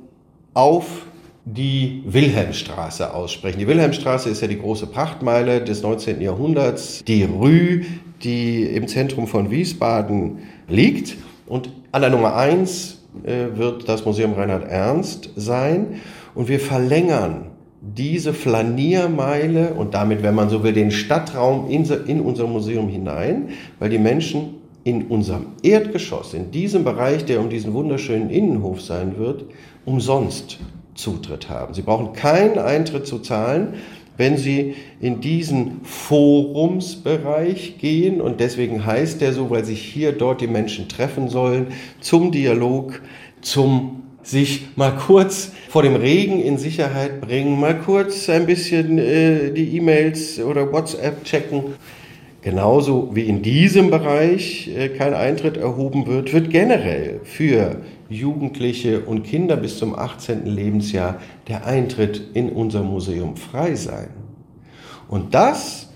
auf 0.55 1.07
die 1.45 2.03
Wilhelmstraße 2.07 3.13
aussprechen. 3.13 3.59
Die 3.59 3.67
Wilhelmstraße 3.67 4.31
ist 4.31 4.41
ja 4.41 4.49
die 4.49 4.59
große 4.59 4.87
Prachtmeile 4.87 5.63
des 5.63 5.83
19. 5.83 6.21
Jahrhunderts, 6.21 7.05
die 7.05 7.25
Rue, 7.25 7.83
die 8.23 8.63
im 8.63 8.89
Zentrum 8.89 9.27
von 9.27 9.51
Wiesbaden 9.51 10.39
liegt. 10.69 11.17
Und 11.47 11.71
an 11.93 12.01
der 12.01 12.11
Nummer 12.11 12.35
eins 12.37 13.03
äh, 13.25 13.57
wird 13.57 13.89
das 13.89 14.05
Museum 14.07 14.33
Reinhard 14.33 14.69
Ernst 14.69 15.31
sein. 15.37 16.01
Und 16.35 16.49
wir 16.49 16.61
verlängern 16.61 17.51
diese 17.83 18.33
Flaniermeile 18.33 19.75
und 19.75 19.93
damit, 19.93 20.23
wenn 20.23 20.35
man 20.35 20.49
so 20.49 20.63
will, 20.63 20.73
den 20.73 20.91
Stadtraum 20.91 21.69
in 21.69 22.21
unser 22.23 22.47
Museum 22.47 22.89
hinein, 22.89 23.51
weil 23.79 23.91
die 23.91 23.99
Menschen 23.99 24.55
in 24.85 25.07
unserem 25.07 25.47
Erdgeschoss, 25.63 26.35
in 26.35 26.51
diesem 26.51 26.85
Bereich, 26.85 27.25
der 27.25 27.41
um 27.41 27.49
diesen 27.49 27.73
wunderschönen 27.73 28.31
Innenhof 28.31 28.83
sein 28.83 29.19
wird, 29.19 29.47
umsonst 29.87 30.59
Zutritt 30.95 31.49
haben. 31.49 31.75
Sie 31.75 31.83
brauchen 31.83 32.13
keinen 32.13 32.59
Eintritt 32.59 33.07
zu 33.07 33.19
zahlen, 33.19 33.75
wenn 34.17 34.37
Sie 34.37 34.75
in 35.01 35.21
diesen 35.21 35.81
Forumsbereich 35.83 37.79
gehen. 37.79 38.21
Und 38.21 38.39
deswegen 38.41 38.87
heißt 38.87 39.21
der 39.21 39.33
so, 39.33 39.51
weil 39.51 39.65
sich 39.65 39.83
hier 39.83 40.13
dort 40.13 40.41
die 40.41 40.47
Menschen 40.47 40.89
treffen 40.89 41.29
sollen, 41.29 41.69
zum 42.01 42.31
Dialog, 42.31 43.01
zum 43.41 44.03
sich 44.23 44.69
mal 44.77 44.93
kurz 44.93 45.51
vor 45.69 45.83
dem 45.83 45.97
Regen 45.97 46.41
in 46.41 46.57
Sicherheit 46.57 47.21
bringen, 47.21 47.59
mal 47.61 47.79
kurz 47.79 48.29
ein 48.31 48.47
bisschen 48.47 48.99
äh, 48.99 49.51
die 49.51 49.77
E-Mails 49.77 50.41
oder 50.41 50.73
WhatsApp 50.73 51.25
checken 51.25 51.75
Genauso 52.45 53.09
wie 53.15 53.23
in 53.23 53.41
diesem 53.41 53.91
Bereich 53.91 54.69
äh, 54.69 54.91
kein 54.91 55.15
Eintritt 55.15 55.57
erhoben 55.57 56.07
wird, 56.07 56.35
wird 56.35 56.51
generell 56.51 57.21
für 57.25 57.81
Jugendliche 58.11 59.01
und 59.01 59.23
Kinder 59.23 59.57
bis 59.57 59.79
zum 59.79 59.99
18. 59.99 60.45
Lebensjahr 60.45 61.23
der 61.49 61.65
Eintritt 61.65 62.21
in 62.35 62.51
unser 62.51 62.83
Museum 62.83 63.39
frei 63.39 63.75
sein. 63.77 64.09
Und 65.09 65.35
das, 65.35 65.89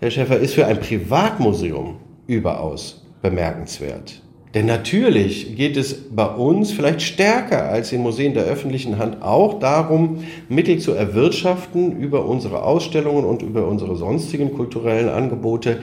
Herr 0.00 0.10
Schäfer, 0.10 0.36
ist 0.36 0.54
für 0.54 0.66
ein 0.66 0.80
Privatmuseum 0.80 1.98
überaus 2.26 3.06
bemerkenswert. 3.22 4.20
Denn 4.54 4.66
natürlich 4.66 5.56
geht 5.56 5.76
es 5.76 5.94
bei 6.10 6.26
uns 6.26 6.70
vielleicht 6.70 7.02
stärker 7.02 7.64
als 7.64 7.90
in 7.92 8.02
Museen 8.02 8.34
der 8.34 8.44
öffentlichen 8.44 8.98
Hand 8.98 9.20
auch 9.20 9.58
darum, 9.58 10.24
Mittel 10.48 10.78
zu 10.78 10.92
erwirtschaften 10.92 11.98
über 11.98 12.24
unsere 12.24 12.62
Ausstellungen 12.62 13.24
und 13.24 13.42
über 13.42 13.66
unsere 13.66 13.96
sonstigen 13.96 14.54
kulturellen 14.54 15.08
Angebote, 15.08 15.82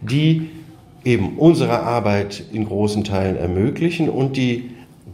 die 0.00 0.50
eben 1.04 1.38
unsere 1.38 1.80
Arbeit 1.80 2.42
in 2.52 2.66
großen 2.66 3.04
Teilen 3.04 3.36
ermöglichen 3.36 4.08
und 4.08 4.36
die 4.36 4.70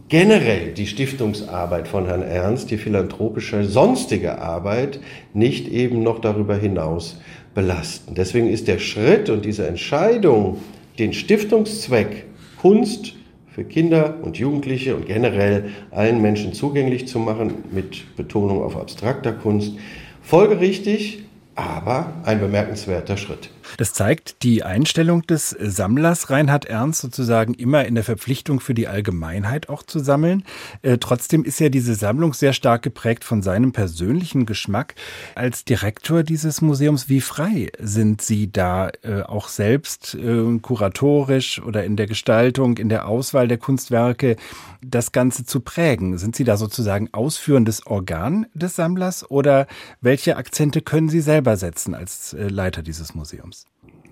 generell 0.09 0.71
die 0.73 0.87
Stiftungsarbeit 0.87 1.87
von 1.87 2.07
Herrn 2.07 2.23
Ernst, 2.23 2.71
die 2.71 2.77
philanthropische 2.77 3.65
sonstige 3.65 4.39
Arbeit, 4.39 4.99
nicht 5.33 5.67
eben 5.67 6.01
noch 6.01 6.19
darüber 6.19 6.55
hinaus 6.55 7.19
belasten. 7.53 8.15
Deswegen 8.15 8.47
ist 8.47 8.67
der 8.67 8.79
Schritt 8.79 9.29
und 9.29 9.45
diese 9.45 9.67
Entscheidung, 9.67 10.57
den 10.99 11.13
Stiftungszweck 11.13 12.25
Kunst 12.61 13.15
für 13.47 13.63
Kinder 13.63 14.15
und 14.21 14.37
Jugendliche 14.37 14.95
und 14.95 15.05
generell 15.05 15.69
allen 15.91 16.21
Menschen 16.21 16.53
zugänglich 16.53 17.07
zu 17.07 17.19
machen, 17.19 17.53
mit 17.71 18.15
Betonung 18.17 18.61
auf 18.61 18.75
abstrakter 18.75 19.31
Kunst, 19.31 19.73
folgerichtig, 20.21 21.23
aber 21.55 22.13
ein 22.25 22.39
bemerkenswerter 22.39 23.15
Schritt. 23.15 23.49
Das 23.77 23.93
zeigt 23.93 24.43
die 24.43 24.63
Einstellung 24.63 25.21
des 25.23 25.49
Sammlers 25.49 26.29
Reinhard 26.29 26.65
Ernst 26.65 27.01
sozusagen 27.01 27.53
immer 27.53 27.85
in 27.85 27.95
der 27.95 28.03
Verpflichtung 28.03 28.59
für 28.59 28.73
die 28.73 28.87
Allgemeinheit 28.87 29.69
auch 29.69 29.83
zu 29.83 29.99
sammeln. 29.99 30.43
Äh, 30.81 30.97
trotzdem 30.97 31.43
ist 31.43 31.59
ja 31.59 31.69
diese 31.69 31.95
Sammlung 31.95 32.33
sehr 32.33 32.53
stark 32.53 32.81
geprägt 32.81 33.23
von 33.23 33.41
seinem 33.41 33.71
persönlichen 33.71 34.45
Geschmack. 34.45 34.95
Als 35.35 35.65
Direktor 35.65 36.23
dieses 36.23 36.61
Museums, 36.61 37.09
wie 37.09 37.21
frei 37.21 37.71
sind 37.79 38.21
Sie 38.21 38.51
da 38.51 38.89
äh, 39.03 39.21
auch 39.21 39.47
selbst 39.47 40.15
äh, 40.15 40.59
kuratorisch 40.59 41.61
oder 41.61 41.83
in 41.83 41.95
der 41.95 42.07
Gestaltung, 42.07 42.77
in 42.77 42.89
der 42.89 43.07
Auswahl 43.07 43.47
der 43.47 43.57
Kunstwerke 43.57 44.35
das 44.81 45.11
Ganze 45.11 45.45
zu 45.45 45.59
prägen? 45.59 46.17
Sind 46.17 46.35
Sie 46.35 46.43
da 46.43 46.57
sozusagen 46.57 47.09
ausführendes 47.13 47.85
Organ 47.87 48.45
des 48.53 48.75
Sammlers 48.75 49.29
oder 49.29 49.67
welche 50.01 50.37
Akzente 50.37 50.81
können 50.81 51.09
Sie 51.09 51.21
selber 51.21 51.57
setzen 51.57 51.95
als 51.95 52.33
äh, 52.33 52.47
Leiter 52.47 52.81
dieses 52.81 53.15
Museums? 53.15 53.54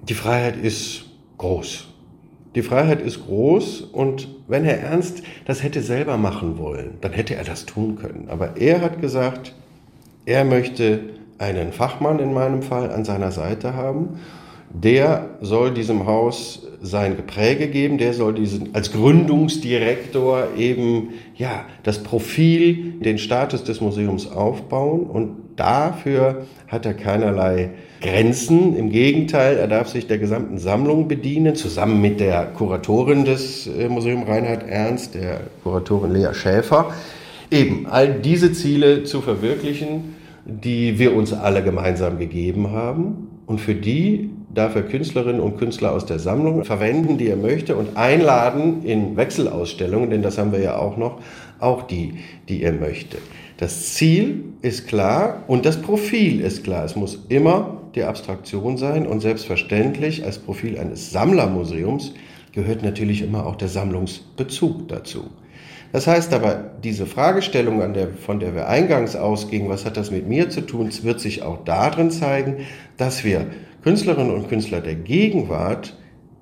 Die 0.10 0.16
Freiheit 0.16 0.58
ist 0.58 1.06
groß. 1.38 1.88
Die 2.56 2.62
Freiheit 2.62 3.02
ist 3.02 3.26
groß 3.26 3.82
und 3.82 4.28
wenn 4.50 4.66
Herr 4.66 4.80
Ernst 4.80 5.24
das 5.46 5.64
hätte 5.64 5.82
selber 5.82 6.18
machen 6.18 6.58
wollen, 6.58 6.96
dann 7.00 7.14
hätte 7.14 7.36
er 7.36 7.46
das 7.46 7.66
tun 7.66 7.96
können. 7.96 8.26
Aber 8.28 8.58
er 8.58 8.82
hat 8.82 9.00
gesagt, 9.00 9.54
er 10.26 10.44
möchte 10.44 11.00
einen 11.38 11.72
Fachmann 11.72 12.20
in 12.20 12.34
meinem 12.34 12.64
Fall 12.64 12.92
an 12.92 13.06
seiner 13.06 13.32
Seite 13.32 13.76
haben. 13.76 14.20
Der 14.74 15.30
soll 15.40 15.74
diesem 15.74 16.06
Haus 16.06 16.68
sein 16.82 17.16
Gepräge 17.16 17.68
geben, 17.68 17.98
der 17.98 18.14
soll 18.14 18.34
diesen 18.34 18.76
als 18.76 18.92
Gründungsdirektor 18.92 20.48
eben 20.58 21.14
ja 21.36 21.66
das 21.84 22.04
Profil, 22.04 22.96
den 23.00 23.18
Status 23.18 23.64
des 23.64 23.80
Museums 23.80 24.30
aufbauen 24.30 25.04
und 25.04 25.38
dafür 25.56 26.46
hat 26.68 26.86
er 26.86 26.94
keinerlei 26.94 27.70
Grenzen. 28.04 28.76
Im 28.76 28.92
Gegenteil, 28.92 29.58
er 29.58 29.68
darf 29.68 29.88
sich 29.88 30.06
der 30.08 30.20
gesamten 30.20 30.60
Sammlung 30.60 31.08
bedienen, 31.08 31.56
zusammen 31.56 32.02
mit 32.02 32.20
der 32.20 32.46
Kuratorin 32.48 33.26
des 33.26 33.66
äh, 33.66 33.88
Museums 33.88 34.28
Reinhard 34.28 34.68
Ernst, 34.68 35.16
der 35.16 35.40
Kuratorin 35.64 36.12
Lea 36.12 36.34
Schäfer. 36.34 36.94
Eben 37.50 37.88
all 37.88 38.14
diese 38.14 38.52
Ziele 38.52 39.04
zu 39.04 39.22
verwirklichen, 39.22 40.16
die 40.46 41.00
wir 41.00 41.16
uns 41.16 41.34
alle 41.34 41.64
gemeinsam 41.64 42.20
gegeben 42.20 42.72
haben 42.72 43.30
und 43.46 43.62
für 43.62 43.76
die 43.76 44.30
darf 44.54 44.76
er 44.76 44.84
Künstlerinnen 44.84 45.42
und 45.42 45.58
Künstler 45.58 45.94
aus 45.94 46.06
der 46.06 46.20
Sammlung 46.20 46.64
verwenden, 46.64 47.18
die 47.18 47.28
er 47.28 47.38
möchte 47.38 47.76
und 47.76 47.98
einladen 47.98 48.84
in 48.84 49.18
Wechselausstellungen, 49.18 50.10
denn 50.10 50.22
das 50.22 50.38
haben 50.38 50.52
wir 50.52 50.60
ja 50.60 50.78
auch 50.78 50.98
noch, 50.98 51.20
auch 51.60 51.84
die, 51.84 52.16
die 52.50 52.62
er 52.62 52.74
möchte. 52.74 53.18
Das 53.58 53.94
Ziel 53.94 54.44
ist 54.62 54.88
klar 54.88 55.44
und 55.48 55.66
das 55.66 55.82
Profil 55.82 56.42
ist 56.42 56.64
klar. 56.64 56.86
Es 56.86 56.96
muss 56.96 57.26
immer 57.30 57.83
die 57.96 58.04
Abstraktion 58.04 58.78
sein 58.78 59.08
und 59.08 59.20
selbstverständlich 59.20 60.26
als 60.26 60.40
Profil 60.40 60.78
eines 60.78 61.12
Sammlermuseums 61.12 62.14
gehört 62.52 62.84
natürlich 62.84 63.22
immer 63.22 63.46
auch 63.46 63.56
der 63.56 63.68
Sammlungsbezug 63.68 64.88
dazu. 64.88 65.30
Das 65.92 66.08
heißt 66.08 66.34
aber, 66.34 66.72
diese 66.84 67.06
Fragestellung, 67.06 67.94
der, 67.94 68.10
von 68.10 68.40
der 68.40 68.56
wir 68.56 68.68
eingangs 68.68 69.16
ausgingen, 69.16 69.70
was 69.70 69.86
hat 69.86 69.96
das 69.96 70.10
mit 70.10 70.28
mir 70.28 70.50
zu 70.50 70.62
tun, 70.62 70.90
wird 71.04 71.20
sich 71.20 71.44
auch 71.44 71.64
darin 71.66 72.10
zeigen, 72.10 72.66
dass 72.98 73.24
wir 73.24 73.46
Künstlerinnen 73.84 74.34
und 74.34 74.50
Künstler 74.50 74.82
der 74.82 74.96
Gegenwart 74.96 75.96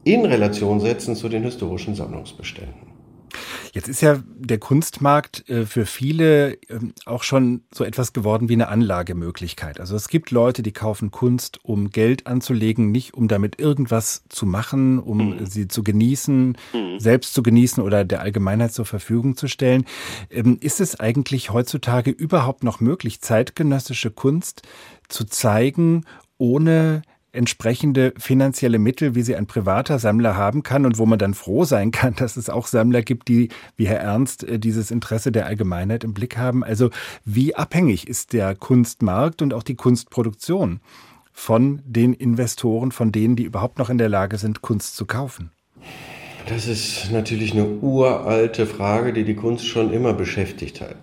in 0.03 0.25
Relation 0.25 0.79
setzen 0.79 1.15
zu 1.15 1.27
den 1.27 1.43
historischen 1.43 1.95
Sammlungsbeständen. 1.95 2.90
Jetzt 3.73 3.87
ist 3.87 4.01
ja 4.01 4.21
der 4.25 4.57
Kunstmarkt 4.57 5.47
äh, 5.49 5.65
für 5.65 5.85
viele 5.85 6.57
ähm, 6.69 6.93
auch 7.05 7.23
schon 7.23 7.63
so 7.73 7.85
etwas 7.85 8.11
geworden 8.11 8.49
wie 8.49 8.53
eine 8.53 8.67
Anlagemöglichkeit. 8.67 9.79
Also 9.79 9.95
es 9.95 10.09
gibt 10.09 10.31
Leute, 10.31 10.61
die 10.61 10.73
kaufen 10.73 11.09
Kunst, 11.11 11.59
um 11.63 11.89
Geld 11.89 12.27
anzulegen, 12.27 12.91
nicht 12.91 13.13
um 13.13 13.29
damit 13.29 13.59
irgendwas 13.59 14.23
zu 14.27 14.45
machen, 14.45 14.99
um 14.99 15.37
mhm. 15.37 15.45
sie 15.45 15.69
zu 15.69 15.83
genießen, 15.83 16.57
mhm. 16.73 16.99
selbst 16.99 17.33
zu 17.33 17.43
genießen 17.43 17.81
oder 17.81 18.03
der 18.03 18.21
Allgemeinheit 18.21 18.73
zur 18.73 18.85
Verfügung 18.85 19.37
zu 19.37 19.47
stellen. 19.47 19.85
Ähm, 20.29 20.57
ist 20.59 20.81
es 20.81 20.99
eigentlich 20.99 21.51
heutzutage 21.51 22.11
überhaupt 22.11 22.63
noch 22.65 22.81
möglich, 22.81 23.21
zeitgenössische 23.21 24.11
Kunst 24.11 24.63
zu 25.07 25.23
zeigen, 25.23 26.05
ohne 26.37 27.03
entsprechende 27.33 28.13
finanzielle 28.17 28.79
Mittel, 28.79 29.15
wie 29.15 29.21
sie 29.21 29.35
ein 29.35 29.47
privater 29.47 29.99
Sammler 29.99 30.35
haben 30.35 30.63
kann 30.63 30.85
und 30.85 30.97
wo 30.97 31.05
man 31.05 31.19
dann 31.19 31.33
froh 31.33 31.63
sein 31.63 31.91
kann, 31.91 32.15
dass 32.17 32.37
es 32.37 32.49
auch 32.49 32.67
Sammler 32.67 33.01
gibt, 33.01 33.27
die, 33.27 33.49
wie 33.77 33.87
Herr 33.87 33.99
Ernst, 33.99 34.43
äh, 34.43 34.59
dieses 34.59 34.91
Interesse 34.91 35.31
der 35.31 35.45
Allgemeinheit 35.45 36.03
im 36.03 36.13
Blick 36.13 36.37
haben. 36.37 36.63
Also 36.63 36.89
wie 37.25 37.55
abhängig 37.55 38.07
ist 38.07 38.33
der 38.33 38.55
Kunstmarkt 38.55 39.41
und 39.41 39.53
auch 39.53 39.63
die 39.63 39.75
Kunstproduktion 39.75 40.79
von 41.31 41.81
den 41.85 42.13
Investoren, 42.13 42.91
von 42.91 43.11
denen, 43.11 43.35
die 43.35 43.43
überhaupt 43.43 43.79
noch 43.79 43.89
in 43.89 43.97
der 43.97 44.09
Lage 44.09 44.37
sind, 44.37 44.61
Kunst 44.61 44.95
zu 44.95 45.05
kaufen? 45.05 45.51
Das 46.47 46.67
ist 46.67 47.11
natürlich 47.11 47.53
eine 47.53 47.65
uralte 47.65 48.65
Frage, 48.65 49.13
die 49.13 49.23
die 49.23 49.35
Kunst 49.35 49.65
schon 49.65 49.93
immer 49.93 50.13
beschäftigt 50.13 50.81
hat 50.81 50.97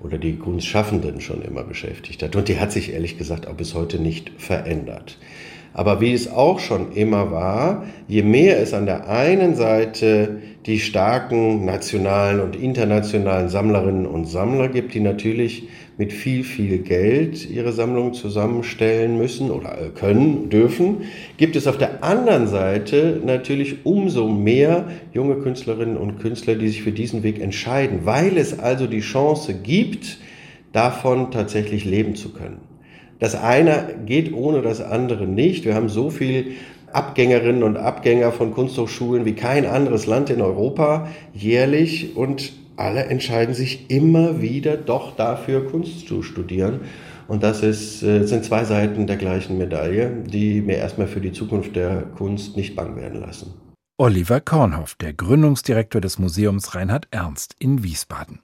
oder 0.00 0.18
die 0.18 0.36
Kunstschaffenden 0.36 1.20
schon 1.20 1.42
immer 1.42 1.64
beschäftigt 1.64 2.22
hat. 2.22 2.36
Und 2.36 2.48
die 2.48 2.58
hat 2.58 2.72
sich 2.72 2.92
ehrlich 2.92 3.18
gesagt 3.18 3.46
auch 3.46 3.54
bis 3.54 3.74
heute 3.74 3.98
nicht 3.98 4.30
verändert. 4.38 5.18
Aber 5.78 6.00
wie 6.00 6.12
es 6.12 6.28
auch 6.28 6.58
schon 6.58 6.90
immer 6.96 7.30
war, 7.30 7.84
je 8.08 8.24
mehr 8.24 8.60
es 8.60 8.74
an 8.74 8.84
der 8.84 9.08
einen 9.08 9.54
Seite 9.54 10.38
die 10.66 10.80
starken 10.80 11.64
nationalen 11.66 12.40
und 12.40 12.56
internationalen 12.56 13.48
Sammlerinnen 13.48 14.04
und 14.04 14.24
Sammler 14.24 14.66
gibt, 14.66 14.92
die 14.94 14.98
natürlich 14.98 15.68
mit 15.96 16.12
viel, 16.12 16.42
viel 16.42 16.78
Geld 16.78 17.48
ihre 17.48 17.70
Sammlung 17.70 18.12
zusammenstellen 18.12 19.18
müssen 19.18 19.52
oder 19.52 19.76
können, 19.94 20.50
dürfen, 20.50 21.02
gibt 21.36 21.54
es 21.54 21.68
auf 21.68 21.78
der 21.78 22.02
anderen 22.02 22.48
Seite 22.48 23.22
natürlich 23.24 23.86
umso 23.86 24.26
mehr 24.26 24.88
junge 25.12 25.36
Künstlerinnen 25.36 25.96
und 25.96 26.18
Künstler, 26.18 26.56
die 26.56 26.66
sich 26.66 26.82
für 26.82 26.90
diesen 26.90 27.22
Weg 27.22 27.40
entscheiden, 27.40 28.00
weil 28.02 28.36
es 28.36 28.58
also 28.58 28.88
die 28.88 28.98
Chance 28.98 29.54
gibt, 29.54 30.18
davon 30.72 31.30
tatsächlich 31.30 31.84
leben 31.84 32.16
zu 32.16 32.32
können. 32.32 32.67
Das 33.18 33.34
eine 33.34 33.96
geht 34.06 34.32
ohne 34.32 34.62
das 34.62 34.80
andere 34.80 35.26
nicht. 35.26 35.64
Wir 35.64 35.74
haben 35.74 35.88
so 35.88 36.10
viel 36.10 36.52
Abgängerinnen 36.92 37.62
und 37.62 37.76
Abgänger 37.76 38.32
von 38.32 38.52
Kunsthochschulen 38.52 39.24
wie 39.24 39.34
kein 39.34 39.66
anderes 39.66 40.06
Land 40.06 40.30
in 40.30 40.40
Europa 40.40 41.08
jährlich 41.34 42.16
und 42.16 42.52
alle 42.76 43.04
entscheiden 43.04 43.54
sich 43.54 43.90
immer 43.90 44.40
wieder 44.40 44.76
doch 44.76 45.16
dafür, 45.16 45.66
Kunst 45.66 46.06
zu 46.06 46.22
studieren. 46.22 46.80
Und 47.26 47.42
das 47.42 47.62
ist, 47.62 48.02
äh, 48.02 48.24
sind 48.24 48.44
zwei 48.44 48.64
Seiten 48.64 49.06
der 49.06 49.16
gleichen 49.16 49.58
Medaille, 49.58 50.10
die 50.24 50.62
mir 50.62 50.76
erstmal 50.76 51.08
für 51.08 51.20
die 51.20 51.32
Zukunft 51.32 51.76
der 51.76 52.02
Kunst 52.16 52.56
nicht 52.56 52.74
bang 52.74 52.96
werden 52.96 53.20
lassen. 53.20 53.52
Oliver 53.98 54.40
Kornhoff, 54.40 54.94
der 54.94 55.12
Gründungsdirektor 55.12 56.00
des 56.00 56.18
Museums 56.18 56.74
Reinhard 56.74 57.08
Ernst 57.10 57.56
in 57.58 57.82
Wiesbaden. 57.82 58.38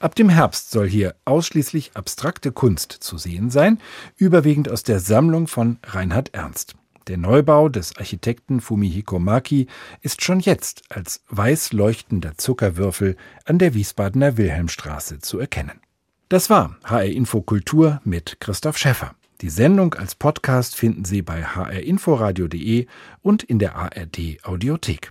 Ab 0.00 0.14
dem 0.14 0.28
Herbst 0.28 0.70
soll 0.70 0.88
hier 0.88 1.14
ausschließlich 1.24 1.92
abstrakte 1.94 2.52
Kunst 2.52 2.92
zu 2.92 3.18
sehen 3.18 3.50
sein, 3.50 3.78
überwiegend 4.16 4.68
aus 4.68 4.82
der 4.82 5.00
Sammlung 5.00 5.46
von 5.46 5.78
Reinhard 5.84 6.34
Ernst. 6.34 6.74
Der 7.08 7.16
Neubau 7.16 7.68
des 7.68 7.96
Architekten 7.96 8.60
Fumihiko 8.60 9.18
Maki 9.18 9.66
ist 10.02 10.22
schon 10.22 10.38
jetzt 10.38 10.82
als 10.88 11.22
weiß 11.28 11.72
leuchtender 11.72 12.38
Zuckerwürfel 12.38 13.16
an 13.44 13.58
der 13.58 13.74
Wiesbadener 13.74 14.36
Wilhelmstraße 14.36 15.18
zu 15.18 15.38
erkennen. 15.38 15.80
Das 16.28 16.48
war 16.48 16.76
HR 16.84 17.04
Info 17.04 17.42
Kultur 17.42 18.00
mit 18.04 18.38
Christoph 18.40 18.78
Schäffer. 18.78 19.14
Die 19.42 19.50
Sendung 19.50 19.94
als 19.94 20.14
Podcast 20.14 20.76
finden 20.76 21.04
Sie 21.04 21.20
bei 21.20 21.42
hrinforadio.de 21.42 22.86
und 23.22 23.42
in 23.42 23.58
der 23.58 23.74
ARD 23.74 24.38
Audiothek. 24.44 25.10